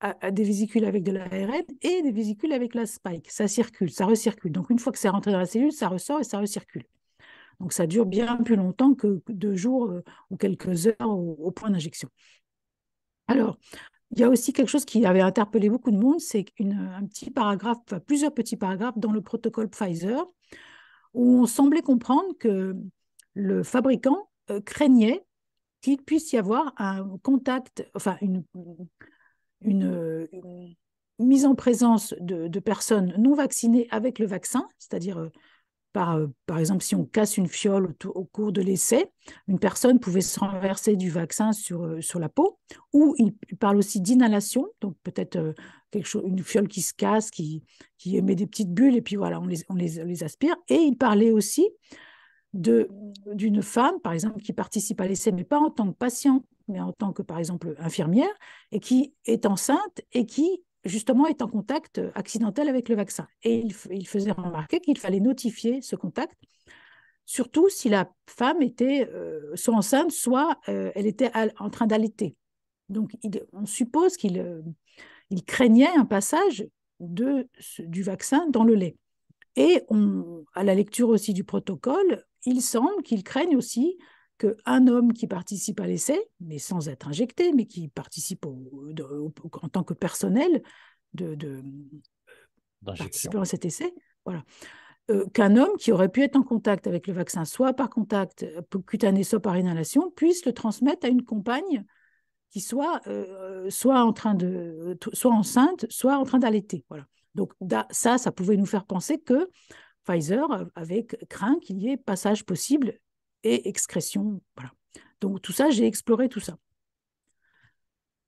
à, 0.01 0.31
des 0.31 0.45
vésicules 0.45 0.85
avec 0.85 1.03
de 1.05 1.13
l'ARN 1.13 1.63
et 1.83 2.03
des 2.03 2.13
vésicules 2.13 2.53
avec 2.53 2.75
la 2.75 2.87
spike. 2.87 3.31
Ça 3.31 3.47
circule, 3.47 3.91
ça 3.91 4.07
recircule. 4.07 4.51
Donc, 4.51 4.71
une 4.71 4.79
fois 4.79 4.93
que 4.93 4.99
c'est 4.99 5.09
rentré 5.09 5.31
dans 5.31 5.39
la 5.39 5.47
cellule, 5.47 5.73
ça 5.73 5.89
ressort 5.89 6.21
et 6.21 6.25
ça 6.25 6.39
recircule. 6.39 6.85
Donc 7.61 7.73
ça 7.75 7.87
dure 7.87 8.07
bien 8.07 8.39
plus 8.39 8.57
longtemps 8.57 8.95
que 8.95 9.23
deux 9.29 9.55
jours 9.55 9.91
euh, 9.91 10.03
ou 10.31 10.37
quelques 10.37 10.87
heures 10.87 10.97
au, 11.01 11.51
point 11.51 11.71
d'injection. 11.71 12.09
Alors, 13.29 13.59
il 14.11 14.19
y 14.19 14.25
a 14.25 14.29
aussi 14.29 14.53
quelque 14.53 14.69
chose 14.69 14.85
qui 14.85 15.05
avait 15.07 15.21
interpellé 15.21 15.69
beaucoup 15.69 15.93
de 15.93 15.99
monde, 15.99 16.19
c'est 16.19 16.47
un 16.59 17.07
petit 17.07 17.31
paragraphe, 17.31 17.79
plusieurs 18.07 18.35
petits 18.35 18.57
paragraphes 18.57 18.99
dans 18.99 19.13
le 19.13 19.21
protocole 19.21 19.69
Pfizer, 19.69 20.25
où 21.15 21.43
on 21.43 21.47
semblait 21.47 21.83
comprendre 21.83 22.37
que 22.39 22.75
le 23.35 23.63
fabricant 23.63 24.31
euh, 24.51 24.61
craignait 24.61 25.25
qu'il 25.81 26.03
puisse 26.03 26.33
y 26.33 26.39
avoir 26.39 26.73
un 26.77 27.19
contact, 27.23 27.89
enfin 27.95 28.17
une, 28.21 28.43
mise 31.19 31.45
en 31.45 31.55
présence 31.55 32.15
de, 32.19 32.49
de, 32.49 32.61
personnes 32.61 33.15
non 33.19 33.35
vaccinées 33.35 33.87
avec 33.91 34.19
le 34.19 34.27
vaccin, 34.27 34.67
c'est-à-dire 34.79 35.19
euh, 35.19 35.29
par, 35.93 36.17
euh, 36.17 36.27
par 36.47 36.59
exemple, 36.59 36.83
si 36.83 36.95
on 36.95 37.05
casse 37.05 37.37
une 37.37 37.49
fiole 37.49 37.95
au, 38.07 38.25
cours 38.25 38.53
de 38.53 38.61
l'essai, 38.61 39.07
une 39.49 39.59
personne 39.59 39.99
pouvait 39.99 40.21
se 40.21 40.39
renverser 40.39 40.97
du 40.97 41.11
vaccin 41.11 41.53
sur, 41.53 41.85
euh, 41.85 42.01
sur 42.01 42.19
la 42.19 42.29
peau, 42.29 42.59
ou 42.93 43.15
il, 43.19 43.35
parle 43.59 43.79
aussi 43.79 44.01
d'inhalation, 44.01 44.67
donc 44.81 44.97
peut-être 45.03 45.37
euh, 45.37 45.53
quelque 45.91 46.07
chose, 46.07 46.23
une 46.27 46.43
fiole 46.43 46.69
qui 46.69 46.83
se 46.83 46.95
casse, 46.95 47.31
qui, 47.31 47.65
qui 47.99 48.17
émet 48.17 48.35
des 48.35 48.47
petites 48.47 48.73
bulles, 48.73 48.97
et 48.97 49.03
puis 49.03 49.17
voilà, 49.17 49.41
on 49.41 49.47
les, 49.47 49.65
on 49.69 49.75
les, 49.75 50.05
les 50.05 50.25
aspire. 50.25 50.57
Et 50.69 50.77
il 50.77 50.97
parlait 50.97 51.33
aussi 51.33 51.69
d'une 52.53 53.63
femme, 53.63 54.01
par 54.03 54.13
exemple, 54.13 54.41
qui 54.41 54.53
participe 54.53 55.01
à 55.01 55.07
l'essai, 55.07 55.33
mais 55.33 55.45
pas 55.45 55.59
en 55.59 55.71
tant 55.71 55.91
que 55.93 55.97
patiente, 55.97 56.45
mais 56.69 56.81
en 56.81 56.93
tant 56.93 57.13
que, 57.13 57.23
par 57.23 57.39
exemple, 57.39 57.75
infirmière, 57.79 58.33
et 58.73 58.81
qui 58.81 59.15
est 59.25 59.47
enceinte 59.47 60.03
et 60.13 60.27
qui 60.27 60.63
justement 60.85 61.27
est 61.27 61.43
en 61.43 61.49
contact 61.49 61.99
euh, 61.99 62.11
accidentel 62.15 62.69
avec 62.69 62.89
le 62.89 62.97
vaccin. 62.97 63.27
Et 63.43 63.59
il, 63.59 64.07
faisait 64.07 64.33
remarquer 64.33 64.81
qu'il 64.81 64.99
fallait 64.99 65.21
notifier 65.21 65.83
ce 65.83 65.97
contact, 65.97 66.37
surtout 67.27 67.69
si 67.69 67.89
la 67.89 68.11
femme 68.27 68.63
était 68.63 69.09
euh, 69.13 69.55
soit 69.55 69.75
enceinte, 69.75 70.11
soit 70.11 70.59
euh, 70.69 70.91
elle 70.95 71.07
était 71.07 71.31
en 71.59 71.71
train 71.71 71.87
d'allaiter. 71.87 72.37
Donc 72.89 73.17
on 73.53 73.67
suppose 73.67 74.17
qu'il 74.17 74.65
il 75.31 75.45
craignait 75.45 75.95
un 75.97 76.05
passage 76.05 76.67
de, 76.99 77.49
du 77.79 78.03
vaccin 78.03 78.47
dans 78.49 78.65
le 78.65 78.75
lait. 78.75 78.97
Et 79.55 79.83
à 80.55 80.65
la 80.65 80.75
lecture 80.75 81.09
aussi 81.09 81.35
du 81.35 81.45
protocole, 81.45 82.25
il 82.47 82.63
semble 82.63 83.03
qu'il 83.03 83.23
craigne 83.23 83.57
aussi 83.57 83.97
qu'un 84.41 84.87
homme 84.87 85.13
qui 85.13 85.27
participe 85.27 85.81
à 85.81 85.87
l'essai, 85.87 86.21
mais 86.41 86.59
sans 86.59 86.89
être 86.89 87.09
injecté, 87.09 87.53
mais 87.53 87.67
qui 87.67 87.89
participe 87.89 88.47
en 88.47 89.69
tant 89.71 89.85
que 89.85 89.95
personnel 89.95 90.63
de, 91.13 91.35
de 91.35 91.63
participant 92.85 93.43
à 93.43 93.45
cet 93.45 93.65
essai, 93.65 93.93
voilà, 94.25 94.43
euh, 95.11 95.27
qu'un 95.35 95.57
homme 95.57 95.77
qui 95.79 95.93
aurait 95.93 96.09
pu 96.09 96.23
être 96.23 96.37
en 96.37 96.43
contact 96.43 96.87
avec 96.87 97.07
le 97.07 97.13
vaccin, 97.13 97.45
soit 97.45 97.73
par 97.73 97.91
contact 97.91 98.45
euh, 98.45 98.63
cutané, 98.87 99.25
soit 99.25 99.41
par 99.41 99.57
inhalation, 99.57 100.11
puisse 100.11 100.47
le 100.47 100.53
transmettre 100.53 101.07
à 101.07 101.11
une 101.11 101.25
compagne 101.25 101.85
qui 102.51 102.61
soit, 102.61 103.01
euh, 103.07 103.69
soit, 103.71 104.03
en 104.03 104.13
train 104.13 104.35
de, 104.35 104.99
soit 105.13 105.33
enceinte, 105.33 105.87
soit 105.89 106.17
en 106.17 106.25
train 106.25 106.39
d'allaiter. 106.39 106.85
Voilà. 106.89 107.07
Donc 107.35 107.53
ça, 107.91 108.19
ça 108.19 108.33
pouvait 108.33 108.57
nous 108.57 108.67
faire 108.67 108.85
penser 108.85 109.19
que 109.21 109.49
Pfizer 110.05 110.47
avait 110.75 111.07
craint 111.29 111.59
qu'il 111.61 111.79
y 111.79 111.91
ait 111.91 111.97
passage 111.97 112.45
possible 112.45 112.99
et 113.43 113.69
excrétion. 113.69 114.41
Voilà. 114.57 114.73
Donc 115.21 115.43
tout 115.43 115.53
ça, 115.53 115.71
j'ai 115.71 115.87
exploré 115.87 116.29
tout 116.29 116.41
ça. 116.41 116.57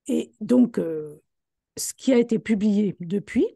Et 0.07 0.33
donc, 0.41 0.81
ce 1.77 1.95
qui 1.95 2.13
a 2.13 2.19
été 2.19 2.39
publié 2.39 2.97
depuis, 3.01 3.47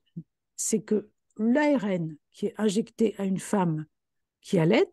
c'est 0.54 0.80
que 0.80 1.10
l'ARN 1.38 2.16
qui 2.30 2.46
est 2.46 2.54
injecté 2.58 3.14
à 3.18 3.24
une 3.24 3.38
femme 3.38 3.86
qui 4.40 4.58
allait, 4.58 4.92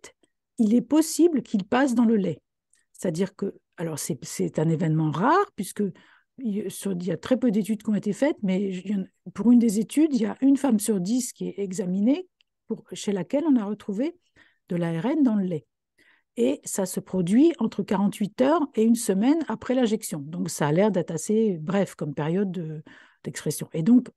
il 0.57 0.73
est 0.73 0.81
possible 0.81 1.41
qu'il 1.41 1.63
passe 1.63 1.95
dans 1.95 2.05
le 2.05 2.15
lait. 2.15 2.41
C'est-à-dire 2.91 3.35
que, 3.35 3.55
alors 3.77 3.99
c'est 3.99 4.59
un 4.59 4.69
événement 4.69 5.11
rare, 5.11 5.51
puisque 5.55 5.83
il 6.39 6.65
y 7.03 7.11
a 7.11 7.17
très 7.17 7.37
peu 7.37 7.51
d'études 7.51 7.83
qui 7.83 7.89
ont 7.89 7.95
été 7.95 8.13
faites, 8.13 8.37
mais 8.41 8.83
pour 9.33 9.51
une 9.51 9.59
des 9.59 9.79
études, 9.79 10.13
il 10.13 10.21
y 10.21 10.25
a 10.25 10.37
une 10.41 10.57
femme 10.57 10.79
sur 10.79 10.99
dix 10.99 11.33
qui 11.33 11.49
est 11.49 11.59
examinée, 11.59 12.27
pour, 12.67 12.85
chez 12.93 13.11
laquelle 13.11 13.43
on 13.47 13.55
a 13.57 13.65
retrouvé 13.65 14.15
de 14.69 14.75
l'ARN 14.75 15.21
dans 15.21 15.35
le 15.35 15.45
lait. 15.45 15.65
Et 16.35 16.61
ça 16.63 16.85
se 16.85 16.99
produit 16.99 17.53
entre 17.59 17.83
48 17.83 18.41
heures 18.41 18.67
et 18.75 18.83
une 18.83 18.95
semaine 18.95 19.43
après 19.47 19.75
l'injection. 19.75 20.19
Donc 20.19 20.49
ça 20.49 20.67
a 20.67 20.71
l'air 20.71 20.91
d'être 20.91 21.11
assez 21.11 21.57
bref 21.59 21.95
comme 21.95 22.13
période 22.13 22.83
d'expression. 23.23 23.69
et 23.73 23.83
donc, 23.83 24.09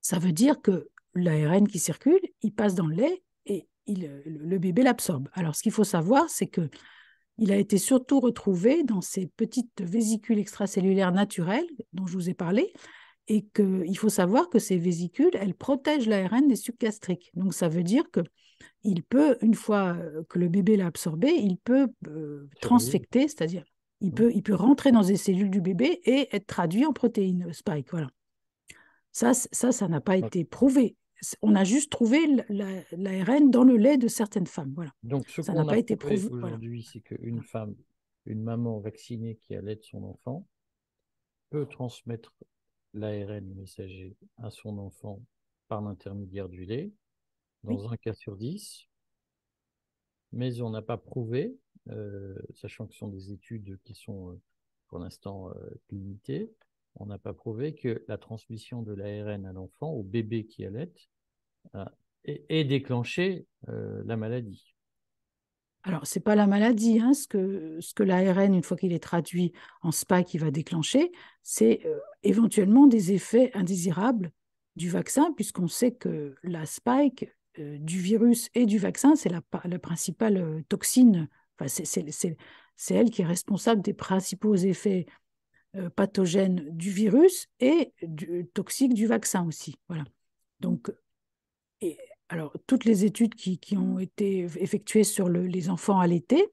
ça 0.00 0.18
veut 0.18 0.32
dire 0.32 0.60
que 0.60 0.88
l'ARN 1.14 1.66
qui 1.68 1.78
circule, 1.78 2.20
il 2.42 2.52
passe 2.52 2.74
dans 2.74 2.86
le 2.86 2.96
lait 2.96 3.22
et 3.46 3.68
le 3.86 4.58
bébé 4.58 4.82
l'absorbe. 4.82 5.28
Alors, 5.32 5.56
ce 5.56 5.62
qu'il 5.62 5.72
faut 5.72 5.84
savoir, 5.84 6.28
c'est 6.30 6.46
que 6.46 6.68
il 7.38 7.50
a 7.50 7.56
été 7.56 7.78
surtout 7.78 8.20
retrouvé 8.20 8.84
dans 8.84 9.00
ces 9.00 9.26
petites 9.26 9.80
vésicules 9.80 10.38
extracellulaires 10.38 11.10
naturelles 11.10 11.66
dont 11.94 12.06
je 12.06 12.12
vous 12.12 12.28
ai 12.28 12.34
parlé, 12.34 12.72
et 13.28 13.46
qu'il 13.46 13.96
faut 13.96 14.10
savoir 14.10 14.50
que 14.50 14.58
ces 14.58 14.76
vésicules, 14.76 15.30
elles 15.34 15.54
protègent 15.54 16.06
l'ARN 16.06 16.46
des 16.46 16.56
sucs 16.56 16.78
gastriques. 16.78 17.30
Donc, 17.34 17.54
ça 17.54 17.68
veut 17.68 17.82
dire 17.82 18.10
que 18.10 18.20
il 18.82 19.02
peut, 19.02 19.36
une 19.42 19.54
fois 19.54 19.96
que 20.28 20.38
le 20.38 20.48
bébé 20.48 20.76
l'a 20.76 20.86
absorbé, 20.86 21.30
il 21.30 21.56
peut 21.58 21.88
euh, 22.06 22.48
transfecter, 22.60 23.28
c'est-à-dire 23.28 23.64
il 24.00 24.12
peut, 24.12 24.32
il 24.34 24.42
peut 24.42 24.54
rentrer 24.54 24.92
dans 24.92 25.02
les 25.02 25.16
cellules 25.16 25.50
du 25.50 25.60
bébé 25.60 26.00
et 26.04 26.34
être 26.34 26.46
traduit 26.46 26.86
en 26.86 26.92
protéines 26.92 27.52
spike. 27.52 27.90
Voilà. 27.90 28.08
Ça, 29.12 29.34
ça, 29.34 29.72
ça 29.72 29.88
n'a 29.88 30.00
pas 30.00 30.16
été 30.16 30.44
prouvé. 30.44 30.96
On 31.42 31.54
a 31.54 31.64
juste 31.64 31.92
trouvé 31.92 32.18
l'ARN 32.48 33.50
dans 33.50 33.64
le 33.64 33.76
lait 33.76 33.98
de 33.98 34.08
certaines 34.08 34.46
femmes. 34.46 34.72
Voilà. 34.74 34.92
Donc, 35.02 35.28
ce 35.28 35.42
ça 35.42 35.52
n'a 35.52 35.64
pas 35.64 35.76
été 35.76 35.96
prouvé 35.96 36.28
aujourd'hui, 36.30 36.88
c'est 36.90 37.00
qu'une 37.00 37.42
femme, 37.42 37.74
une 38.24 38.42
maman 38.42 38.78
vaccinée 38.80 39.36
qui 39.36 39.54
allait 39.54 39.78
son 39.82 40.02
enfant, 40.04 40.46
peut 41.50 41.66
transmettre 41.66 42.32
l'ARN 42.94 43.44
messager 43.54 44.16
à 44.38 44.50
son 44.50 44.78
enfant 44.78 45.20
par 45.68 45.82
l'intermédiaire 45.82 46.48
du 46.48 46.64
lait, 46.64 46.90
dans 47.64 47.92
un 47.92 47.96
cas 47.96 48.14
sur 48.14 48.36
dix. 48.36 48.88
Mais 50.32 50.60
on 50.60 50.70
n'a 50.70 50.82
pas 50.82 50.96
prouvé, 50.96 51.56
euh, 51.88 52.34
sachant 52.54 52.86
que 52.86 52.92
ce 52.92 52.98
sont 52.98 53.08
des 53.08 53.32
études 53.32 53.78
qui 53.84 53.94
sont 53.94 54.30
euh, 54.30 54.40
pour 54.88 54.98
l'instant 54.98 55.50
euh, 55.50 55.70
limitées, 55.90 56.50
on 56.96 57.06
n'a 57.06 57.18
pas 57.18 57.32
prouvé 57.32 57.74
que 57.74 58.04
la 58.08 58.18
transmission 58.18 58.82
de 58.82 58.92
l'ARN 58.92 59.46
à 59.46 59.52
l'enfant, 59.52 59.90
au 59.90 60.02
bébé 60.02 60.46
qui 60.46 60.64
allait, 60.64 60.92
ait, 62.24 62.64
déclenché 62.64 63.46
euh, 63.68 64.02
la 64.04 64.16
maladie. 64.16 64.74
Alors, 65.82 66.06
ce 66.06 66.18
n'est 66.18 66.22
pas 66.22 66.34
la 66.34 66.46
maladie. 66.46 67.00
Hein. 67.00 67.14
Ce 67.14 67.26
que, 67.26 67.78
ce 67.80 67.94
que 67.94 68.02
l'ARN, 68.02 68.54
une 68.54 68.62
fois 68.62 68.76
qu'il 68.76 68.92
est 68.92 69.02
traduit 69.02 69.52
en 69.82 69.92
spike, 69.92 70.34
il 70.34 70.40
va 70.40 70.50
déclencher, 70.50 71.10
c'est 71.42 71.86
euh, 71.86 71.98
éventuellement 72.22 72.86
des 72.86 73.12
effets 73.12 73.50
indésirables 73.54 74.32
du 74.76 74.90
vaccin, 74.90 75.32
puisqu'on 75.32 75.68
sait 75.68 75.92
que 75.92 76.34
la 76.42 76.66
spike 76.66 77.26
du 77.58 78.00
virus 78.00 78.48
et 78.54 78.66
du 78.66 78.78
vaccin, 78.78 79.16
c'est 79.16 79.28
la, 79.28 79.42
principale 79.78 80.62
toxine. 80.68 81.28
Enfin, 81.58 81.68
c'est 81.68 82.94
elle 82.94 83.10
qui 83.10 83.22
est 83.22 83.26
responsable 83.26 83.82
des 83.82 83.92
principaux 83.92 84.54
effets 84.54 85.06
euh, 85.76 85.88
pathogène 85.88 86.68
du 86.70 86.90
virus 86.90 87.46
et 87.60 87.92
du, 88.02 88.48
toxique 88.54 88.92
du 88.92 89.06
vaccin 89.06 89.46
aussi. 89.46 89.76
Voilà. 89.86 90.02
Donc, 90.58 90.90
et, 91.80 91.96
alors, 92.28 92.56
toutes 92.66 92.84
les 92.84 93.04
études 93.04 93.36
qui, 93.36 93.76
ont 93.76 94.00
été 94.00 94.40
effectuées 94.56 95.04
sur 95.04 95.28
le, 95.28 95.46
les 95.46 95.68
enfants 95.68 96.00
allaités 96.00 96.44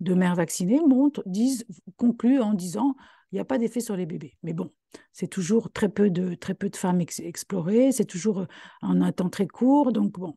de 0.00 0.14
mères 0.14 0.34
vaccinées 0.34 0.80
montrent, 0.80 1.22
disent, 1.26 1.64
concluent 1.96 2.40
en 2.40 2.52
disant 2.52 2.96
il 3.32 3.36
n'y 3.36 3.40
a 3.40 3.44
pas 3.44 3.58
d'effet 3.58 3.80
sur 3.80 3.96
les 3.96 4.06
bébés. 4.06 4.36
Mais 4.42 4.52
bon, 4.52 4.72
c'est 5.12 5.28
toujours 5.28 5.72
très 5.72 5.88
peu 5.88 6.10
de, 6.10 6.34
très 6.34 6.54
peu 6.54 6.68
de 6.68 6.76
femmes 6.76 7.00
explorées, 7.00 7.92
c'est 7.92 8.04
toujours 8.04 8.46
en 8.82 9.00
un 9.00 9.12
temps 9.12 9.30
très 9.30 9.46
court. 9.46 9.92
Donc, 9.92 10.12
bon, 10.12 10.36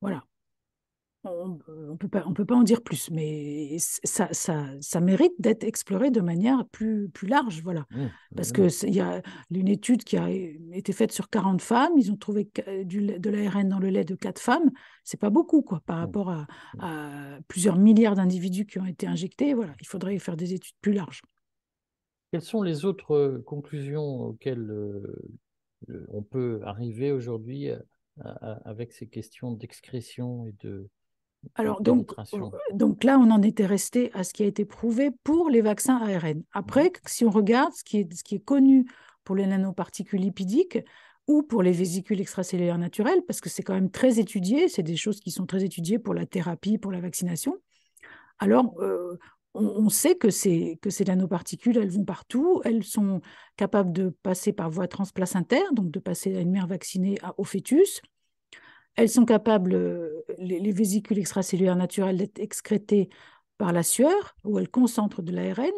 voilà 0.00 0.24
on 1.24 1.58
ne 1.92 1.96
peut, 1.96 2.08
pas, 2.08 2.24
peut 2.34 2.44
pas 2.44 2.54
en 2.54 2.62
dire 2.62 2.82
plus, 2.82 3.10
mais 3.10 3.76
ça, 3.78 4.28
ça, 4.32 4.66
ça 4.80 5.00
mérite 5.00 5.32
d'être 5.38 5.64
exploré 5.64 6.10
de 6.10 6.20
manière 6.20 6.64
plus, 6.68 7.08
plus 7.08 7.26
large. 7.26 7.60
Voilà. 7.62 7.86
Mmh, 7.90 8.06
Parce 8.36 8.52
qu'il 8.52 8.94
y 8.94 9.00
a 9.00 9.22
une 9.50 9.68
étude 9.68 10.04
qui 10.04 10.16
a 10.16 10.28
été 10.30 10.92
faite 10.92 11.12
sur 11.12 11.28
40 11.28 11.60
femmes, 11.60 11.92
ils 11.96 12.12
ont 12.12 12.16
trouvé 12.16 12.48
du, 12.84 13.18
de 13.18 13.30
l'ARN 13.30 13.68
dans 13.68 13.78
le 13.78 13.88
lait 13.88 14.04
de 14.04 14.14
4 14.14 14.38
femmes. 14.38 14.70
C'est 15.04 15.20
pas 15.20 15.30
beaucoup 15.30 15.62
quoi, 15.62 15.80
par 15.86 15.96
mmh. 15.96 16.00
rapport 16.00 16.30
à, 16.30 16.42
mmh. 16.42 16.80
à 16.80 17.38
plusieurs 17.48 17.76
milliards 17.76 18.14
d'individus 18.14 18.66
qui 18.66 18.78
ont 18.78 18.86
été 18.86 19.06
injectés. 19.06 19.54
Voilà. 19.54 19.74
Il 19.80 19.86
faudrait 19.86 20.18
faire 20.18 20.36
des 20.36 20.54
études 20.54 20.76
plus 20.80 20.92
larges. 20.92 21.22
Quelles 22.30 22.42
sont 22.42 22.62
les 22.62 22.84
autres 22.84 23.14
euh, 23.14 23.42
conclusions 23.46 24.20
auxquelles 24.22 24.70
euh, 24.70 26.06
on 26.08 26.22
peut 26.22 26.60
arriver 26.64 27.12
aujourd'hui 27.12 27.70
euh, 27.70 27.78
avec 28.64 28.92
ces 28.92 29.06
questions 29.06 29.52
d'excrétion 29.52 30.46
et 30.46 30.54
de, 30.60 30.88
alors, 31.54 31.80
donc, 31.80 32.14
donc 32.72 33.04
là, 33.04 33.18
on 33.18 33.30
en 33.30 33.42
était 33.42 33.66
resté 33.66 34.10
à 34.12 34.24
ce 34.24 34.32
qui 34.32 34.42
a 34.42 34.46
été 34.46 34.64
prouvé 34.64 35.10
pour 35.22 35.50
les 35.50 35.60
vaccins 35.60 35.96
ARN. 35.96 36.42
Après, 36.52 36.92
si 37.06 37.24
on 37.24 37.30
regarde 37.30 37.72
ce 37.72 37.84
qui 37.84 37.98
est, 37.98 38.12
ce 38.12 38.24
qui 38.24 38.34
est 38.36 38.44
connu 38.44 38.86
pour 39.24 39.36
les 39.36 39.46
nanoparticules 39.46 40.20
lipidiques 40.20 40.78
ou 41.26 41.42
pour 41.42 41.62
les 41.62 41.72
vésicules 41.72 42.20
extracellulaires 42.20 42.78
naturelles, 42.78 43.22
parce 43.26 43.40
que 43.40 43.48
c'est 43.48 43.62
quand 43.62 43.74
même 43.74 43.90
très 43.90 44.18
étudié, 44.18 44.68
c'est 44.68 44.82
des 44.82 44.96
choses 44.96 45.20
qui 45.20 45.30
sont 45.30 45.46
très 45.46 45.62
étudiées 45.62 45.98
pour 45.98 46.14
la 46.14 46.26
thérapie, 46.26 46.78
pour 46.78 46.90
la 46.90 47.00
vaccination. 47.00 47.56
Alors, 48.38 48.74
euh, 48.80 49.18
on, 49.58 49.88
sait 49.88 50.14
que 50.14 50.30
ces, 50.30 50.78
que 50.82 50.90
ces 50.90 51.04
nanoparticules, 51.04 51.76
elles 51.76 51.90
vont 51.90 52.04
partout, 52.04 52.60
elles 52.64 52.84
sont 52.84 53.20
capables 53.56 53.92
de 53.92 54.10
passer 54.22 54.52
par 54.52 54.70
voie 54.70 54.88
transplacentaire, 54.88 55.72
donc 55.72 55.90
de 55.90 55.98
passer 55.98 56.36
à 56.36 56.40
une 56.40 56.50
mère 56.50 56.66
vaccinée 56.66 57.18
au 57.36 57.44
fœtus. 57.44 58.00
Elles 58.96 59.08
sont 59.08 59.24
capables, 59.24 59.74
euh, 59.74 60.24
les, 60.38 60.72
vésicules 60.72 61.18
extracellulaires 61.18 61.76
naturelles, 61.76 62.16
d'être 62.16 62.38
excrétées 62.38 63.08
par 63.56 63.72
la 63.72 63.82
sueur, 63.82 64.36
où 64.44 64.58
elles 64.58 64.68
concentrent 64.68 65.22
de 65.22 65.32
l'ARN. 65.32 65.72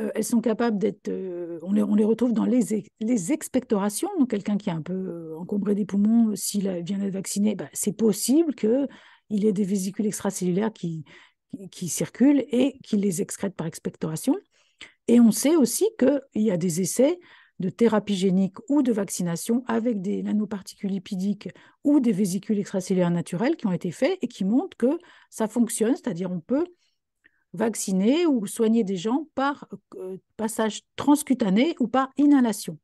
Euh, 0.00 0.10
elles 0.14 0.24
sont 0.24 0.40
capables 0.40 0.78
d'être, 0.78 1.08
euh, 1.08 1.58
on, 1.62 1.72
les, 1.72 2.04
retrouve 2.04 2.32
dans 2.32 2.46
les, 2.46 2.86
les 3.00 3.32
expectorations. 3.32 4.08
Donc, 4.18 4.30
quelqu'un 4.30 4.56
qui 4.56 4.70
est 4.70 4.72
un 4.72 4.82
peu 4.82 5.34
encombré 5.36 5.74
des 5.74 5.84
poumons, 5.84 6.34
s'il 6.34 6.70
vient 6.84 6.98
d'être 6.98 7.12
vacciné, 7.12 7.54
bah, 7.54 7.68
c'est 7.72 7.96
possible 7.96 8.54
qu'il 8.54 9.46
ait 9.46 9.52
des 9.52 9.64
vésicules 9.64 10.06
extracellulaires 10.06 10.72
qui, 10.72 11.04
qui, 11.52 11.68
qui 11.68 11.88
circulent 11.88 12.44
et 12.50 12.78
qu'il 12.82 13.00
les 13.00 13.22
excrète 13.22 13.54
par 13.54 13.66
expectoration. 13.66 14.36
Et 15.08 15.20
on 15.20 15.30
sait 15.30 15.56
aussi 15.56 15.86
qu'il 15.98 16.42
y 16.42 16.50
a 16.50 16.56
des 16.56 16.80
essais 16.80 17.18
de 17.58 17.70
thérapie 17.70 18.16
génique 18.16 18.56
ou 18.68 18.82
de 18.82 18.92
vaccination 18.92 19.62
avec 19.66 20.02
des 20.02 20.22
nanoparticules 20.22 20.90
lipidiques 20.90 21.48
ou 21.84 22.00
des 22.00 22.12
vésicules 22.12 22.58
extracellulaires 22.58 23.10
naturelles 23.10 23.56
qui 23.56 23.66
ont 23.66 23.72
été 23.72 23.90
faits 23.90 24.18
et 24.20 24.28
qui 24.28 24.44
montrent 24.44 24.76
que 24.76 24.98
ça 25.30 25.48
fonctionne, 25.48 25.94
c'est-à-dire 25.94 26.30
on 26.30 26.40
peut 26.40 26.66
vacciner 27.52 28.26
ou 28.26 28.46
soigner 28.46 28.82
des 28.82 28.96
gens 28.96 29.28
par 29.34 29.68
euh, 29.96 30.16
passage 30.36 30.82
transcutané 30.96 31.76
ou 31.78 31.86
par 31.86 32.08
inhalation. 32.16 32.78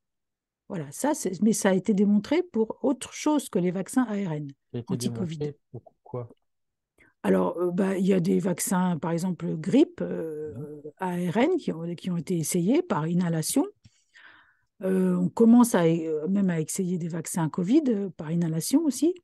Voilà, 0.68 0.86
ça, 0.92 1.12
mais 1.40 1.54
ça 1.54 1.70
a 1.70 1.74
été 1.74 1.94
démontré 1.94 2.42
pour 2.42 2.78
autre 2.82 3.14
chose 3.14 3.48
que 3.48 3.58
les 3.58 3.70
vaccins 3.70 4.04
ARN 4.04 4.48
anti-Covid. 4.86 5.54
Pourquoi 5.72 6.28
alors, 7.22 7.58
euh, 7.58 7.70
bah, 7.70 7.96
il 7.96 8.06
y 8.06 8.12
a 8.12 8.20
des 8.20 8.38
vaccins, 8.38 8.96
par 8.98 9.10
exemple, 9.10 9.56
grippe 9.56 10.00
euh, 10.02 10.54
mmh. 10.54 10.90
ARN, 10.98 11.56
qui 11.58 11.72
ont, 11.72 11.94
qui 11.94 12.10
ont 12.10 12.16
été 12.16 12.36
essayés 12.38 12.82
par 12.82 13.06
inhalation. 13.06 13.66
Euh, 14.84 15.16
on 15.16 15.28
commence 15.28 15.74
à, 15.74 15.82
même 16.28 16.50
à 16.50 16.60
essayer 16.60 16.98
des 16.98 17.08
vaccins 17.08 17.48
Covid 17.48 18.10
par 18.16 18.30
inhalation 18.30 18.84
aussi. 18.84 19.14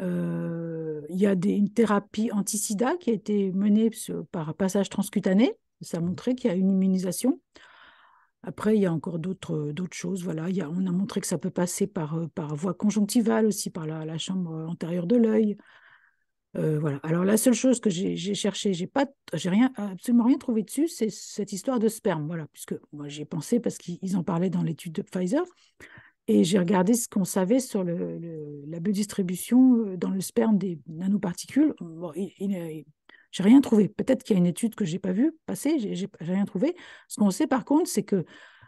il 0.00 1.16
y 1.16 1.26
a 1.26 1.36
des, 1.36 1.52
une 1.52 1.72
thérapie 1.72 2.32
anti-sida 2.32 2.96
qui 2.96 3.10
a 3.10 3.12
été 3.12 3.52
menée 3.52 3.90
par 4.32 4.54
passage 4.54 4.88
transcutané. 4.88 5.54
Ça 5.82 5.98
a 5.98 6.00
montré 6.00 6.34
qu'il 6.34 6.50
y 6.50 6.52
a 6.52 6.56
une 6.56 6.70
immunisation. 6.70 7.40
Après, 8.42 8.76
il 8.76 8.82
y 8.82 8.86
a 8.86 8.92
encore 8.92 9.20
d'autres 9.20 9.72
choses. 9.92 10.24
Voilà, 10.24 10.48
il 10.48 10.56
y 10.56 10.62
a, 10.62 10.68
on 10.68 10.84
a 10.86 10.92
montré 10.92 11.20
que 11.20 11.26
ça 11.28 11.38
peut 11.38 11.50
passer 11.50 11.86
par, 11.86 12.28
par 12.34 12.56
voie 12.56 12.74
conjonctivale 12.74 13.46
aussi, 13.46 13.70
par 13.70 13.86
la, 13.86 14.04
la 14.04 14.18
chambre 14.18 14.66
antérieure 14.68 15.06
de 15.06 15.16
l'œil. 15.16 15.56
Euh, 16.56 16.78
voilà. 16.78 16.98
Alors 17.02 17.24
la 17.24 17.36
seule 17.36 17.54
chose 17.54 17.80
que 17.80 17.90
j'ai 17.90 18.16
cherché, 18.34 18.72
j'ai 18.72 18.86
pas, 18.86 19.06
j'ai 19.34 19.50
rien, 19.50 19.72
absolument 19.76 20.24
rien 20.24 20.38
trouvé 20.38 20.62
dessus, 20.62 20.88
c'est 20.88 21.10
cette 21.10 21.52
histoire 21.52 21.78
de 21.78 21.88
sperme. 21.88 22.26
Voilà, 22.26 22.46
puisque 22.52 22.74
moi 22.92 23.08
j'y 23.08 23.22
ai 23.22 23.24
pensé 23.26 23.60
parce 23.60 23.76
qu'ils 23.76 24.16
en 24.16 24.22
parlaient 24.22 24.50
dans 24.50 24.62
l'étude 24.62 24.92
de 24.92 25.02
Pfizer. 25.02 25.44
Et 26.28 26.42
j'ai 26.42 26.58
regardé 26.58 26.94
ce 26.94 27.08
qu'on 27.08 27.24
savait 27.24 27.60
sur 27.60 27.84
le, 27.84 28.18
la 28.66 28.80
biodistribution 28.80 29.76
euh, 29.76 29.96
dans 29.96 30.10
le 30.10 30.20
sperme 30.20 30.58
des 30.58 30.80
nanoparticules. 30.88 31.74
Bon, 31.80 32.12
j'ai 32.14 33.42
rien 33.42 33.60
trouvé. 33.60 33.88
Peut-être 33.88 34.24
qu'il 34.24 34.34
y 34.34 34.36
a 34.36 34.40
une 34.40 34.46
étude 34.46 34.74
que 34.74 34.84
j'ai 34.84 34.98
pas 34.98 35.12
vue 35.12 35.32
passer, 35.46 35.78
j'ai 35.78 36.08
rien 36.20 36.44
trouvé. 36.44 36.74
Ce 37.06 37.16
qu'on 37.16 37.30
sait 37.30 37.46
par 37.46 37.64
contre, 37.64 37.88
c'est 37.88 38.02
que, 38.02 38.24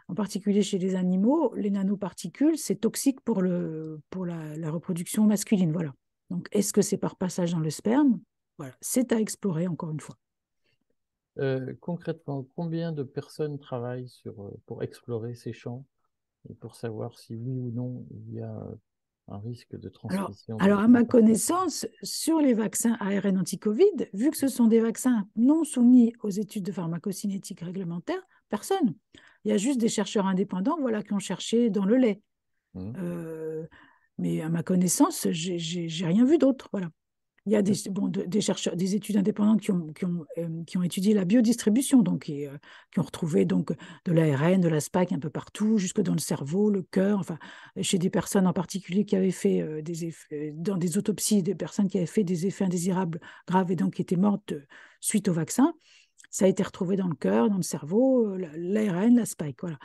en 0.07 0.13
particulier 0.13 0.61
chez 0.61 0.77
les 0.77 0.95
animaux, 0.95 1.53
les 1.55 1.69
nanoparticules, 1.69 2.57
c'est 2.57 2.75
toxique 2.75 3.19
pour 3.21 3.41
la, 3.41 4.57
la 4.57 4.71
reproduction 4.71 5.25
masculine. 5.25 5.73
Voilà. 5.73 5.93
Donc, 6.29 6.47
est-ce 6.51 6.73
que 6.73 6.81
c'est 6.81 6.97
par 6.97 7.15
passage 7.15 7.51
dans 7.51 7.59
le 7.59 7.69
sperme? 7.69 8.19
Voilà, 8.57 8.75
c'est 8.81 9.11
à 9.11 9.19
explorer 9.19 9.67
encore 9.67 9.91
une 9.91 9.99
fois. 9.99 10.15
Euh, 11.39 11.73
concrètement, 11.79 12.45
combien 12.55 12.91
de 12.91 13.03
personnes 13.03 13.59
travaillent 13.59 14.09
sur, 14.09 14.41
euh, 14.43 14.51
pour 14.65 14.83
explorer 14.83 15.35
ces 15.35 15.53
champs 15.53 15.85
et 16.49 16.53
pour 16.53 16.75
savoir 16.75 17.17
si 17.17 17.35
oui 17.35 17.59
ou 17.59 17.71
non 17.71 18.05
il 18.11 18.35
y 18.35 18.41
a 18.41 18.53
un 19.29 19.37
risque 19.37 19.79
de 19.79 19.89
transmission 19.89 20.57
Alors, 20.57 20.79
à 20.79 20.87
ma 20.87 21.03
connaissance, 21.03 21.87
sur 22.01 22.39
les 22.39 22.53
vaccins 22.53 22.97
ARN 22.99 23.37
anti-Covid, 23.37 24.09
vu 24.13 24.31
que 24.31 24.37
ce 24.37 24.47
sont 24.47 24.67
des 24.67 24.79
vaccins 24.79 25.27
non 25.35 25.63
soumis 25.63 26.13
aux 26.23 26.29
études 26.29 26.63
de 26.63 26.71
pharmacocinétique 26.71 27.61
réglementaires, 27.61 28.21
personne. 28.49 28.95
Il 29.45 29.51
y 29.51 29.53
a 29.53 29.57
juste 29.57 29.79
des 29.79 29.87
chercheurs 29.87 30.25
indépendants 30.25 30.77
voilà, 30.79 31.03
qui 31.03 31.13
ont 31.13 31.19
cherché 31.19 31.69
dans 31.69 31.85
le 31.85 31.95
lait. 31.97 32.21
Mmh. 32.73 32.93
Euh, 32.97 33.67
mais 34.19 34.41
à 34.41 34.49
ma 34.49 34.63
connaissance, 34.63 35.27
j'ai 35.31 36.05
rien 36.05 36.25
vu 36.25 36.37
d'autre. 36.37 36.69
Voilà. 36.71 36.89
Il 37.45 37.53
y 37.53 37.55
a 37.55 37.61
des, 37.61 37.73
bon, 37.89 38.09
des 38.09 38.41
chercheurs, 38.41 38.75
des 38.75 38.95
études 38.95 39.17
indépendantes 39.17 39.61
qui 39.61 39.71
ont, 39.71 39.87
qui 39.93 40.05
ont, 40.05 40.25
euh, 40.37 40.63
qui 40.65 40.77
ont 40.77 40.83
étudié 40.83 41.13
la 41.13 41.25
biodistribution, 41.25 42.03
donc 42.03 42.29
euh, 42.29 42.55
qui 42.91 42.99
ont 42.99 43.03
retrouvé 43.03 43.45
donc 43.45 43.73
de 44.05 44.11
l'ARN, 44.11 44.61
de 44.61 44.67
la 44.67 44.79
SPAC 44.79 45.13
un 45.13 45.19
peu 45.19 45.29
partout, 45.29 45.77
jusque 45.77 46.01
dans 46.01 46.13
le 46.13 46.19
cerveau, 46.19 46.69
le 46.69 46.83
cœur, 46.83 47.19
enfin 47.19 47.39
chez 47.81 47.97
des 47.97 48.09
personnes 48.09 48.45
en 48.45 48.53
particulier 48.53 49.05
qui 49.05 49.15
avaient 49.15 49.31
fait 49.31 49.61
euh, 49.61 49.81
des 49.81 50.05
effets, 50.05 50.53
dans 50.53 50.77
des 50.77 50.97
autopsies, 50.97 51.41
des 51.41 51.55
personnes 51.55 51.87
qui 51.87 51.97
avaient 51.97 52.05
fait 52.05 52.23
des 52.23 52.45
effets 52.45 52.65
indésirables 52.65 53.19
graves 53.47 53.71
et 53.71 53.75
donc 53.75 53.95
qui 53.95 54.01
étaient 54.01 54.15
mortes 54.17 54.53
suite 54.99 55.27
au 55.29 55.33
vaccin. 55.33 55.73
Ça 56.29 56.45
a 56.45 56.47
été 56.49 56.61
retrouvé 56.61 56.97
dans 56.97 57.07
le 57.07 57.15
cœur, 57.15 57.49
dans 57.49 57.57
le 57.57 57.63
cerveau, 57.63 58.35
l'ARN, 58.35 59.15
la 59.15 59.25
SPIKE. 59.25 59.61
Voilà. 59.61 59.79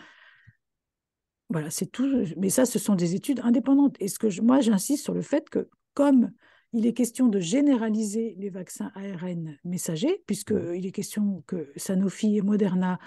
Voilà, 1.51 1.71
c'est 1.71 1.87
tout. 1.87 2.25
Mais 2.37 2.51
ça, 2.51 2.65
ce 2.65 2.79
sont 2.79 2.95
des 2.95 3.15
études 3.15 3.41
indépendantes. 3.41 3.97
Et 4.01 4.09
ce 4.09 4.19
que 4.19 4.41
moi, 4.41 4.61
j'insiste 4.61 5.05
sur 5.05 5.15
le 5.15 5.23
fait 5.23 5.49
que, 5.51 5.69
comme 5.95 6.31
il 6.73 6.87
est 6.87 6.93
question 6.93 7.29
de 7.29 7.39
généraliser 7.39 8.35
les 8.39 8.51
vaccins 8.51 8.91
ARN 8.97 9.57
messagers, 9.65 10.23
puisqu'il 10.27 10.85
est 10.85 10.93
question 10.93 11.45
que 11.47 11.71
Sanofi 11.77 12.37
et 12.37 12.43
Moderna 12.43 12.99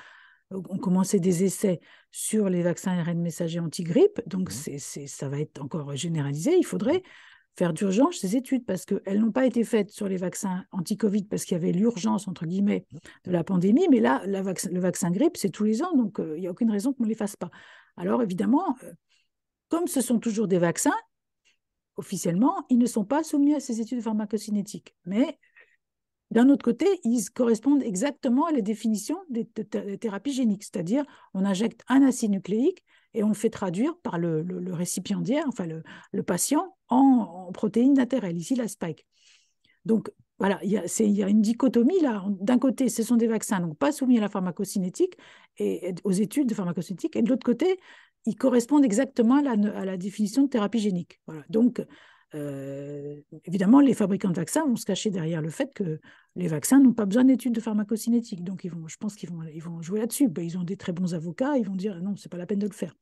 ont 0.51 0.77
commencé 0.77 1.19
des 1.19 1.43
essais 1.43 1.81
sur 2.09 2.49
les 2.49 2.63
vaccins 2.63 2.97
ARN 2.97 3.19
messagers 3.19 3.59
anti-grippe, 3.59 4.21
donc 4.25 4.51
c'est, 4.51 4.77
ça 4.79 5.27
va 5.27 5.39
être 5.39 5.61
encore 5.61 5.93
généralisé. 5.97 6.55
Il 6.57 6.65
faudrait 6.65 7.03
faire 7.57 7.73
d'urgence 7.73 8.19
ces 8.19 8.35
études 8.35 8.65
parce 8.65 8.85
qu'elles 8.85 9.19
n'ont 9.19 9.31
pas 9.31 9.45
été 9.45 9.63
faites 9.63 9.89
sur 9.89 10.07
les 10.07 10.17
vaccins 10.17 10.63
anti-Covid 10.71 11.23
parce 11.23 11.43
qu'il 11.43 11.57
y 11.57 11.59
avait 11.59 11.71
l'urgence, 11.71 12.27
entre 12.27 12.45
guillemets, 12.45 12.85
de 13.25 13.31
la 13.31 13.43
pandémie, 13.43 13.87
mais 13.89 13.99
là, 13.99 14.21
le 14.25 14.79
vaccin 14.79 15.11
grippe, 15.11 15.35
c'est 15.35 15.49
tous 15.49 15.63
les 15.63 15.81
ans, 15.81 15.93
donc 15.93 16.19
euh, 16.19 16.37
il 16.37 16.41
n'y 16.41 16.47
a 16.47 16.51
aucune 16.51 16.71
raison 16.71 16.93
qu'on 16.93 17.03
ne 17.03 17.09
les 17.09 17.15
fasse 17.15 17.35
pas. 17.35 17.49
Alors 17.97 18.21
évidemment, 18.21 18.75
euh, 18.83 18.93
comme 19.69 19.87
ce 19.87 20.01
sont 20.01 20.19
toujours 20.19 20.47
des 20.47 20.59
vaccins, 20.59 20.95
officiellement, 21.97 22.65
ils 22.69 22.77
ne 22.77 22.85
sont 22.85 23.05
pas 23.05 23.23
soumis 23.23 23.55
à 23.55 23.59
ces 23.59 23.81
études 23.81 24.01
pharmacocinétiques. 24.01 24.95
Mais 25.05 25.37
d'un 26.31 26.49
autre 26.49 26.63
côté, 26.63 26.85
ils 27.03 27.29
correspondent 27.31 27.83
exactement 27.83 28.45
à 28.45 28.51
la 28.51 28.61
définition 28.61 29.17
des, 29.29 29.45
thérapies 29.45 30.33
géniques, 30.33 30.63
c'est-à-dire 30.63 31.05
on 31.33 31.45
injecte 31.45 31.83
un 31.87 32.01
acide 32.01 32.31
nucléique 32.31 32.83
et 33.13 33.23
on 33.23 33.29
le 33.29 33.33
fait 33.33 33.49
traduire 33.49 33.97
par 33.99 34.19
le, 34.19 34.45
récipiendaire, 34.73 35.45
enfin 35.47 35.65
le, 35.65 36.23
patient, 36.23 36.75
en, 36.89 37.51
protéines 37.53 37.93
d'intérêt, 37.93 38.33
ici 38.33 38.55
la 38.55 38.67
spike. 38.67 39.07
Donc 39.85 40.11
voilà, 40.39 40.59
il 40.63 40.71
y, 40.71 41.23
a, 41.23 41.29
une 41.29 41.41
dichotomie 41.41 41.99
là. 42.01 42.23
D'un 42.29 42.59
côté, 42.59 42.89
ce 42.89 43.01
sont 43.01 43.15
des 43.15 43.25
vaccins 43.27 43.59
donc 43.59 43.77
pas 43.77 43.91
soumis 43.91 44.19
à 44.19 44.21
la 44.21 44.29
pharmacocinétique 44.29 45.17
et 45.57 45.95
aux 46.03 46.11
études 46.11 46.47
de 46.47 46.53
pharmacocinétique, 46.53 47.15
et 47.15 47.23
de 47.23 47.29
l'autre 47.29 47.45
côté, 47.45 47.79
ils 48.25 48.35
correspondent 48.35 48.85
exactement 48.85 49.35
à 49.37 49.41
la, 49.41 49.51
à 49.75 49.85
la, 49.85 49.97
définition 49.97 50.43
de 50.43 50.49
thérapie 50.49 50.79
génique. 50.79 51.19
Voilà. 51.25 51.43
Donc, 51.49 51.81
euh, 52.35 53.21
évidemment, 53.45 53.79
les 53.79 53.93
fabricants 53.93 54.29
de 54.29 54.35
vaccins 54.35 54.65
vont 54.65 54.75
se 54.75 54.85
cacher 54.85 55.09
derrière 55.09 55.41
le 55.41 55.49
fait 55.49 55.73
que 55.73 55.99
les 56.35 56.47
vaccins 56.47 56.79
n'ont 56.79 56.93
pas 56.93 57.05
besoin 57.05 57.23
d'études 57.23 57.53
de 57.53 57.61
pharmacocinétique. 57.61 58.43
Donc, 58.43 58.63
ils 58.63 58.71
vont, 58.71 58.87
je 58.87 58.97
pense 58.97 59.15
qu'ils 59.15 59.29
vont, 59.29 59.43
ils 59.51 59.63
vont 59.63 59.81
jouer 59.81 59.99
là-dessus. 60.01 60.27
Ben, 60.27 60.43
ils 60.43 60.57
ont 60.57 60.63
des 60.63 60.77
très 60.77 60.91
bons 60.91 61.15
avocats, 61.15 61.57
ils 61.57 61.65
vont 61.65 61.75
dire 61.75 61.99
non, 62.01 62.15
c'est 62.15 62.29
pas 62.29 62.37
la 62.37 62.45
peine 62.45 62.59
de 62.59 62.67
le 62.67 62.73
faire. 62.73 62.95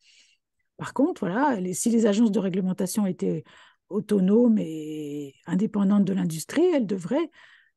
Par 0.77 0.93
contre, 0.93 1.21
voilà, 1.21 1.57
si 1.73 1.89
les 1.89 2.05
agences 2.05 2.31
de 2.31 2.39
réglementation 2.39 3.05
étaient 3.05 3.43
autonomes 3.89 4.57
et 4.59 5.35
indépendantes 5.45 6.05
de 6.05 6.13
l'industrie, 6.13 6.65
elles 6.73 6.87
devraient 6.87 7.29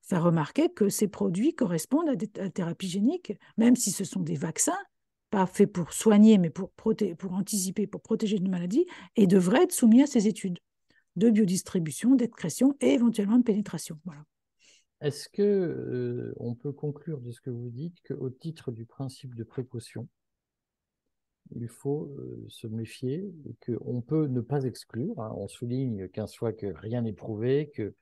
faire 0.03 0.23
remarquer 0.23 0.71
que 0.71 0.89
ces 0.89 1.09
produits 1.09 1.55
correspondent 1.55 2.09
à 2.09 2.17
des 2.17 2.29
thérapies 2.29 2.89
géniques, 2.89 3.33
même 3.57 3.77
si 3.77 3.91
ce 3.91 4.05
sont 4.05 4.21
des 4.21 4.37
vaccins, 4.37 4.79
pas 5.31 5.47
faits 5.47 5.71
pour 5.71 5.93
soigner, 5.93 6.39
mais 6.39 6.51
pour, 6.51 6.71
pour 6.71 7.33
anticiper, 7.33 7.87
pour 7.87 8.01
protéger 8.01 8.37
une 8.37 8.51
maladie, 8.51 8.87
et 9.17 9.27
devraient 9.27 9.65
être 9.65 9.73
soumis 9.73 10.03
à 10.03 10.07
ces 10.07 10.27
études 10.27 10.59
de 11.17 11.31
biodistribution, 11.31 12.15
d'excrétion 12.15 12.75
et 12.81 12.95
éventuellement 12.95 13.39
de 13.39 13.43
pénétration. 13.43 13.99
Voilà. 14.05 14.23
Est-ce 15.01 15.29
que 15.29 15.43
euh, 15.43 16.35
on 16.39 16.55
peut 16.55 16.73
conclure 16.73 17.21
de 17.21 17.31
ce 17.31 17.41
que 17.41 17.51
vous 17.51 17.71
dites 17.71 18.01
qu'au 18.07 18.31
titre 18.31 18.73
du 18.73 18.85
principe 18.85 19.35
de 19.35 19.45
précaution, 19.45 20.09
il 21.55 21.69
faut 21.69 22.07
euh, 22.19 22.45
se 22.49 22.67
méfier 22.67 23.33
qu'on 23.65 24.01
peut 24.01 24.27
ne 24.27 24.41
pas 24.41 24.65
exclure. 24.65 25.21
Hein. 25.21 25.33
On 25.37 25.49
souligne 25.49 26.09
qu'un 26.09 26.27
soit 26.27 26.53
que 26.53 26.67
rien 26.67 27.03
n'est 27.03 27.13
prouvé, 27.13 27.71
que 27.75 27.95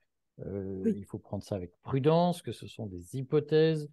euh, 0.44 0.82
il 0.94 1.04
faut 1.04 1.18
prendre 1.18 1.42
ça 1.42 1.56
avec 1.56 1.72
prudence, 1.82 2.42
que 2.42 2.52
ce 2.52 2.66
sont 2.66 2.86
des 2.86 3.16
hypothèses. 3.16 3.88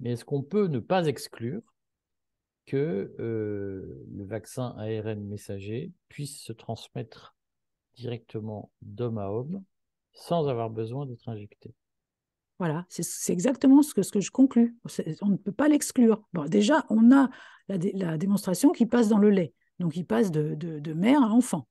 Mais 0.00 0.12
est-ce 0.12 0.24
qu'on 0.24 0.42
peut 0.42 0.66
ne 0.66 0.80
pas 0.80 1.06
exclure 1.06 1.62
que 2.66 3.14
le 3.18 4.24
vaccin 4.24 4.74
ARN 4.78 5.22
messager 5.22 5.92
puisse 6.08 6.40
se 6.40 6.52
transmettre 6.52 7.36
directement 7.94 8.72
d'homme 8.82 9.18
à 9.18 9.30
homme 9.30 9.62
sans 10.14 10.48
avoir 10.48 10.70
besoin 10.70 11.06
d'être 11.06 11.28
injecté? 11.28 11.74
Voilà, 12.58 12.86
c'est 12.88 13.32
exactement 13.32 13.82
ce 13.82 13.94
que, 13.94 14.20
je 14.20 14.30
conclus. 14.30 14.76
On 15.22 15.28
ne 15.28 15.36
peut 15.36 15.52
pas 15.52 15.68
l'exclure. 15.68 16.22
Déjà, 16.46 16.84
on 16.88 17.12
a 17.12 17.28
la, 17.68 18.16
démonstration 18.16 18.70
qui 18.70 18.86
passe 18.86 19.08
dans 19.08 19.18
le 19.18 19.30
lait. 19.30 19.52
Donc, 19.80 19.96
il 19.96 20.04
passe 20.04 20.30
de, 20.30 20.92
mère 20.92 21.22
à 21.22 21.30
enfant. 21.30 21.66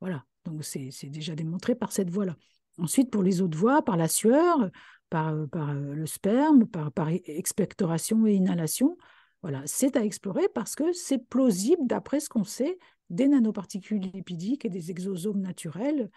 Voilà, 0.00 0.24
donc 0.44 0.64
c'est 0.64 1.10
déjà 1.10 1.34
démontré 1.34 1.74
par 1.74 1.92
cette 1.92 2.10
voie-là. 2.10 2.36
Ensuite, 2.78 3.10
pour 3.10 3.22
les 3.22 3.42
autres 3.42 3.58
voies, 3.58 3.82
par 3.82 3.96
la 3.98 4.08
sueur, 4.08 4.70
par, 5.10 5.34
par 5.50 5.70
euh, 5.70 5.94
le 5.94 6.06
sperme, 6.06 6.66
par, 6.66 6.90
par 6.90 7.10
expectoration 7.10 8.26
et 8.26 8.32
inhalation, 8.32 8.96
voilà, 9.42 9.62
c'est 9.66 9.96
à 9.96 10.04
explorer 10.04 10.48
parce 10.54 10.74
que 10.74 10.92
c'est 10.92 11.18
plausible 11.18 11.86
d'après 11.86 12.20
ce 12.20 12.30
qu'on 12.30 12.44
sait 12.44 12.78
des 13.10 13.28
nanoparticules 13.28 14.00
lipidiques 14.00 14.64
et 14.64 14.70
des 14.70 14.90
exosomes 14.90 15.40
naturels 15.40 16.10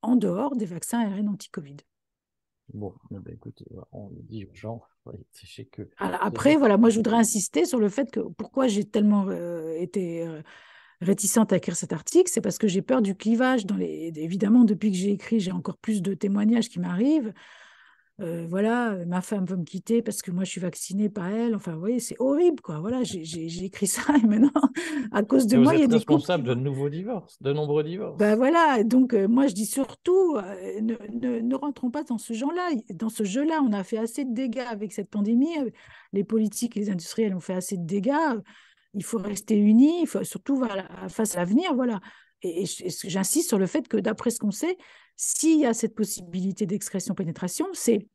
en 0.00 0.16
dehors 0.16 0.56
des 0.56 0.64
vaccins 0.64 1.00
ARN 1.00 1.28
anti-Covid. 1.28 1.76
Bon, 2.74 2.94
eh 3.10 3.18
ben, 3.18 3.34
écoutez, 3.34 3.64
on 3.92 4.10
dit 4.12 4.44
aux 4.44 4.54
gens, 4.54 4.82
que. 5.72 5.88
après, 5.98 6.56
voilà, 6.56 6.76
moi 6.76 6.90
je 6.90 6.96
voudrais 6.96 7.16
insister 7.16 7.64
sur 7.64 7.78
le 7.78 7.88
fait 7.88 8.10
que 8.10 8.20
pourquoi 8.20 8.68
j'ai 8.68 8.84
tellement 8.84 9.26
euh, 9.28 9.72
été 9.78 10.26
euh, 10.26 10.42
réticente 11.00 11.52
à 11.52 11.56
écrire 11.56 11.76
cet 11.76 11.92
article, 11.92 12.30
c'est 12.30 12.40
parce 12.40 12.58
que 12.58 12.68
j'ai 12.68 12.82
peur 12.82 13.02
du 13.02 13.14
clivage. 13.14 13.66
Dans 13.66 13.76
les... 13.76 14.12
Évidemment, 14.16 14.64
depuis 14.64 14.90
que 14.90 14.96
j'ai 14.96 15.10
écrit, 15.10 15.40
j'ai 15.40 15.52
encore 15.52 15.78
plus 15.78 16.02
de 16.02 16.14
témoignages 16.14 16.68
qui 16.68 16.80
m'arrivent. 16.80 17.32
Euh, 18.20 18.46
voilà, 18.48 18.96
ma 19.06 19.20
femme 19.20 19.44
veut 19.44 19.56
me 19.56 19.64
quitter 19.64 20.02
parce 20.02 20.22
que 20.22 20.32
moi 20.32 20.42
je 20.42 20.50
suis 20.50 20.60
vaccinée, 20.60 21.08
pas 21.08 21.30
elle. 21.30 21.54
Enfin, 21.54 21.72
vous 21.72 21.80
voyez, 21.80 22.00
c'est 22.00 22.16
horrible, 22.18 22.60
quoi. 22.60 22.80
Voilà, 22.80 23.02
j'ai 23.04 23.64
écrit 23.64 23.86
ça 23.86 24.02
et 24.16 24.26
maintenant, 24.26 24.50
à 25.12 25.22
cause 25.22 25.46
de 25.46 25.56
moi, 25.56 25.74
il 25.74 25.80
y 25.80 25.84
a 25.84 25.86
des 25.86 25.94
responsable 25.94 26.42
de 26.42 26.54
nouveaux 26.54 26.88
divorces, 26.88 27.40
de 27.40 27.52
nombreux 27.52 27.84
divorces. 27.84 28.18
Ben 28.18 28.34
voilà, 28.34 28.82
donc 28.82 29.14
euh, 29.14 29.28
moi 29.28 29.46
je 29.46 29.54
dis 29.54 29.66
surtout, 29.66 30.36
euh, 30.36 30.80
ne, 30.80 31.40
ne, 31.40 31.54
rentrons 31.54 31.90
pas 31.90 32.02
dans 32.02 32.18
ce 32.18 32.32
genre-là. 32.32 32.70
Dans 32.92 33.08
ce 33.08 33.22
jeu-là, 33.22 33.60
on 33.64 33.72
a 33.72 33.84
fait 33.84 33.98
assez 33.98 34.24
de 34.24 34.34
dégâts 34.34 34.66
avec 34.68 34.92
cette 34.92 35.10
pandémie. 35.10 35.54
Les 36.12 36.24
politiques, 36.24 36.74
les 36.74 36.90
industriels 36.90 37.34
ont 37.36 37.40
fait 37.40 37.54
assez 37.54 37.76
de 37.76 37.86
dégâts. 37.86 38.12
Il 38.94 39.04
faut 39.04 39.18
rester 39.18 39.56
unis, 39.56 40.00
il 40.02 40.06
faut 40.06 40.24
surtout 40.24 40.60
face 41.08 41.36
à 41.36 41.40
l'avenir. 41.40 41.72
Voilà. 41.74 42.00
Et, 42.42 42.64
j'insiste 42.66 43.48
sur 43.48 43.58
le 43.58 43.66
fait 43.66 43.88
que 43.88 43.96
d'après 43.96 44.30
ce 44.30 44.38
qu'on 44.38 44.50
sait, 44.50 44.76
s'il 45.16 45.60
y 45.60 45.66
a 45.66 45.74
cette 45.74 45.94
possibilité 45.94 46.66
d'excrétion-pénétration, 46.66 47.66
c'est 47.72 48.06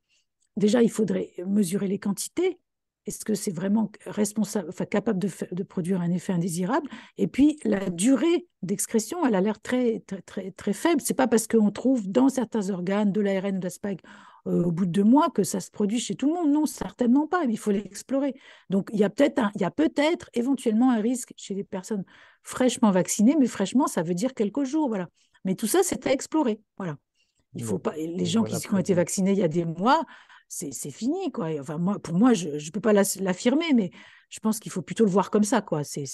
déjà, 0.57 0.81
il 0.81 0.91
faudrait 0.91 1.33
mesurer 1.45 1.88
les 1.88 1.99
quantités. 1.99 2.59
Est-ce 3.05 3.25
que 3.25 3.33
c'est 3.33 3.51
vraiment 3.51 3.91
responsable, 4.05 4.69
enfin, 4.69 4.86
capable 4.86 5.19
de, 5.19 5.63
produire 5.63 5.99
un 5.99 6.09
effet 6.09 6.31
indésirable? 6.31 6.89
Et 7.17 7.27
puis, 7.27 7.59
la 7.65 7.89
durée 7.89 8.47
d'excrétion, 8.62 9.25
elle 9.25 9.36
a 9.36 9.41
l'air 9.41 9.59
très, 9.62 9.99
très, 10.07 10.21
très, 10.21 10.51
très 10.51 10.71
faible. 10.71 11.01
Ce 11.01 11.12
n'est 11.12 11.15
pas 11.15 11.27
parce 11.27 11.47
qu'on 11.47 11.71
trouve 11.71 12.09
dans 12.09 12.29
certains 12.29 12.69
organes 12.69 13.12
de 13.12 13.19
l'ARN 13.19 13.57
ou 13.57 13.59
de 13.59 13.63
la 13.65 13.69
SPAG 13.69 13.99
euh, 14.45 14.63
au 14.63 14.71
bout 14.71 14.86
de 14.86 14.91
deux 14.91 15.03
mois 15.03 15.29
que 15.29 15.43
ça 15.43 15.60
se 15.62 15.71
produit 15.71 15.99
chez 15.99 16.15
tout 16.15 16.27
le 16.27 16.34
monde. 16.34 16.51
Non, 16.51 16.65
certainement 16.65 17.27
pas. 17.27 17.45
Il 17.45 17.58
faut 17.58 17.71
l'explorer. 17.71 18.34
Donc, 18.69 18.89
il 18.91 18.99
y 18.99 19.03
a 19.03 19.10
peut-être 19.10 19.41
il 19.56 19.62
y 19.62 19.65
a 19.65 19.71
peut-être 19.71 20.29
éventuellement 20.34 20.91
un 20.91 20.99
risque 21.01 21.34
chez 21.38 21.53
les 21.53 21.63
personnes 21.63 22.03
fraîchement 22.41 22.91
vaccinées, 22.91 23.36
mais 23.39 23.47
fraîchement, 23.47 23.88
ça 23.88 24.03
veut 24.03 24.13
dire 24.13 24.34
quelques 24.34 24.63
jours. 24.63 24.89
Voilà. 24.89 25.08
Mais 25.45 25.56
tout 25.56 25.67
ça, 25.67 25.79
c'est 25.82 26.06
à 26.08 26.12
explorer. 26.12 26.60
Voilà. 26.77 26.97
Il 27.56 27.63
faut 27.63 27.79
pas. 27.79 27.93
Les 27.95 28.25
gens 28.25 28.43
qui, 28.43 28.56
ont 28.73 28.77
été 28.77 28.93
vaccinés 28.93 29.32
il 29.32 29.38
y 29.38 29.43
a 29.43 29.47
des 29.47 29.65
mois, 29.65 30.03
c'est 30.47 30.91
fini, 30.91 31.32
quoi. 31.32 31.49
Enfin, 31.60 31.77
moi, 31.77 31.99
pour 31.99 32.15
moi, 32.15 32.34
je 32.34 32.49
ne 32.49 32.71
peux 32.71 32.82
pas 32.82 32.93
l'affirmer, 32.93 33.73
mais 33.73 33.91
je 34.29 34.39
pense 34.39 34.60
qu'il 34.60 34.71
faut 34.71 34.82
plutôt 34.82 35.06
le 35.06 35.12
voir 35.12 35.29
comme 35.29 35.43
ça, 35.43 35.62
quoi. 35.62 35.84
C'est 35.84 36.06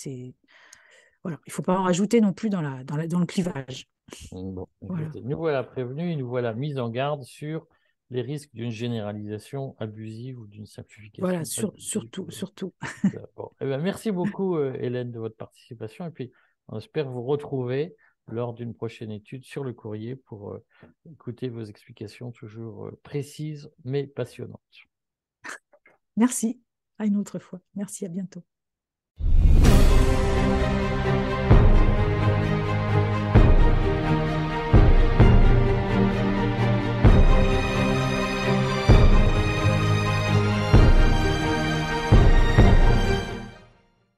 voilà. 1.24 1.40
Il 1.46 1.50
ne 1.50 1.54
faut 1.54 1.64
pas 1.64 1.78
en 1.78 1.84
rajouter 1.84 2.22
non 2.22 2.34
plus 2.34 2.50
dans, 2.50 2.62
la, 2.62 2.84
dans, 2.84 2.96
la, 2.96 3.08
dans 3.08 3.20
le 3.20 3.26
clivage. 3.26 3.90
Bon, 4.32 4.68
Nous 4.82 5.38
voilà 5.38 5.64
prévenus, 5.64 6.18
nous 6.18 6.28
voilà 6.28 6.54
mis 6.54 6.80
en 6.80 6.90
garde 6.90 7.24
sur 7.24 7.68
les 8.10 8.22
risques 8.22 8.50
d'une 8.54 8.72
généralisation 8.72 9.76
abusive 9.80 10.40
ou 10.40 10.48
d'une 10.48 10.66
simplification. 10.66 11.22
Voilà, 11.22 11.46
surtout, 11.46 12.30
surtout. 12.30 12.74
Eh 13.62 13.66
ben, 13.66 13.82
merci 13.82 14.12
beaucoup, 14.12 14.56
euh, 14.56 14.74
Hélène, 14.80 15.12
de 15.12 15.20
votre 15.20 15.36
participation. 15.36 16.06
Et 16.06 16.12
puis, 16.12 16.32
on 16.70 16.78
espère 16.78 17.10
vous 17.10 17.24
retrouver 17.24 17.96
lors 18.28 18.54
d'une 18.54 18.74
prochaine 18.74 19.12
étude 19.12 19.44
sur 19.44 19.64
le 19.64 19.74
courrier 19.74 20.16
pour 20.16 20.52
euh, 20.52 20.66
écouter 21.12 21.50
vos 21.50 21.64
explications 21.64 22.32
toujours 22.32 22.88
euh, 22.88 23.00
précises 23.04 23.70
mais 23.84 24.08
passionnantes. 24.08 24.60
Merci. 26.16 26.62
À 26.98 27.06
une 27.06 27.18
autre 27.18 27.40
fois. 27.40 27.60
Merci. 27.76 28.06
À 28.06 28.10
bientôt. 28.10 28.44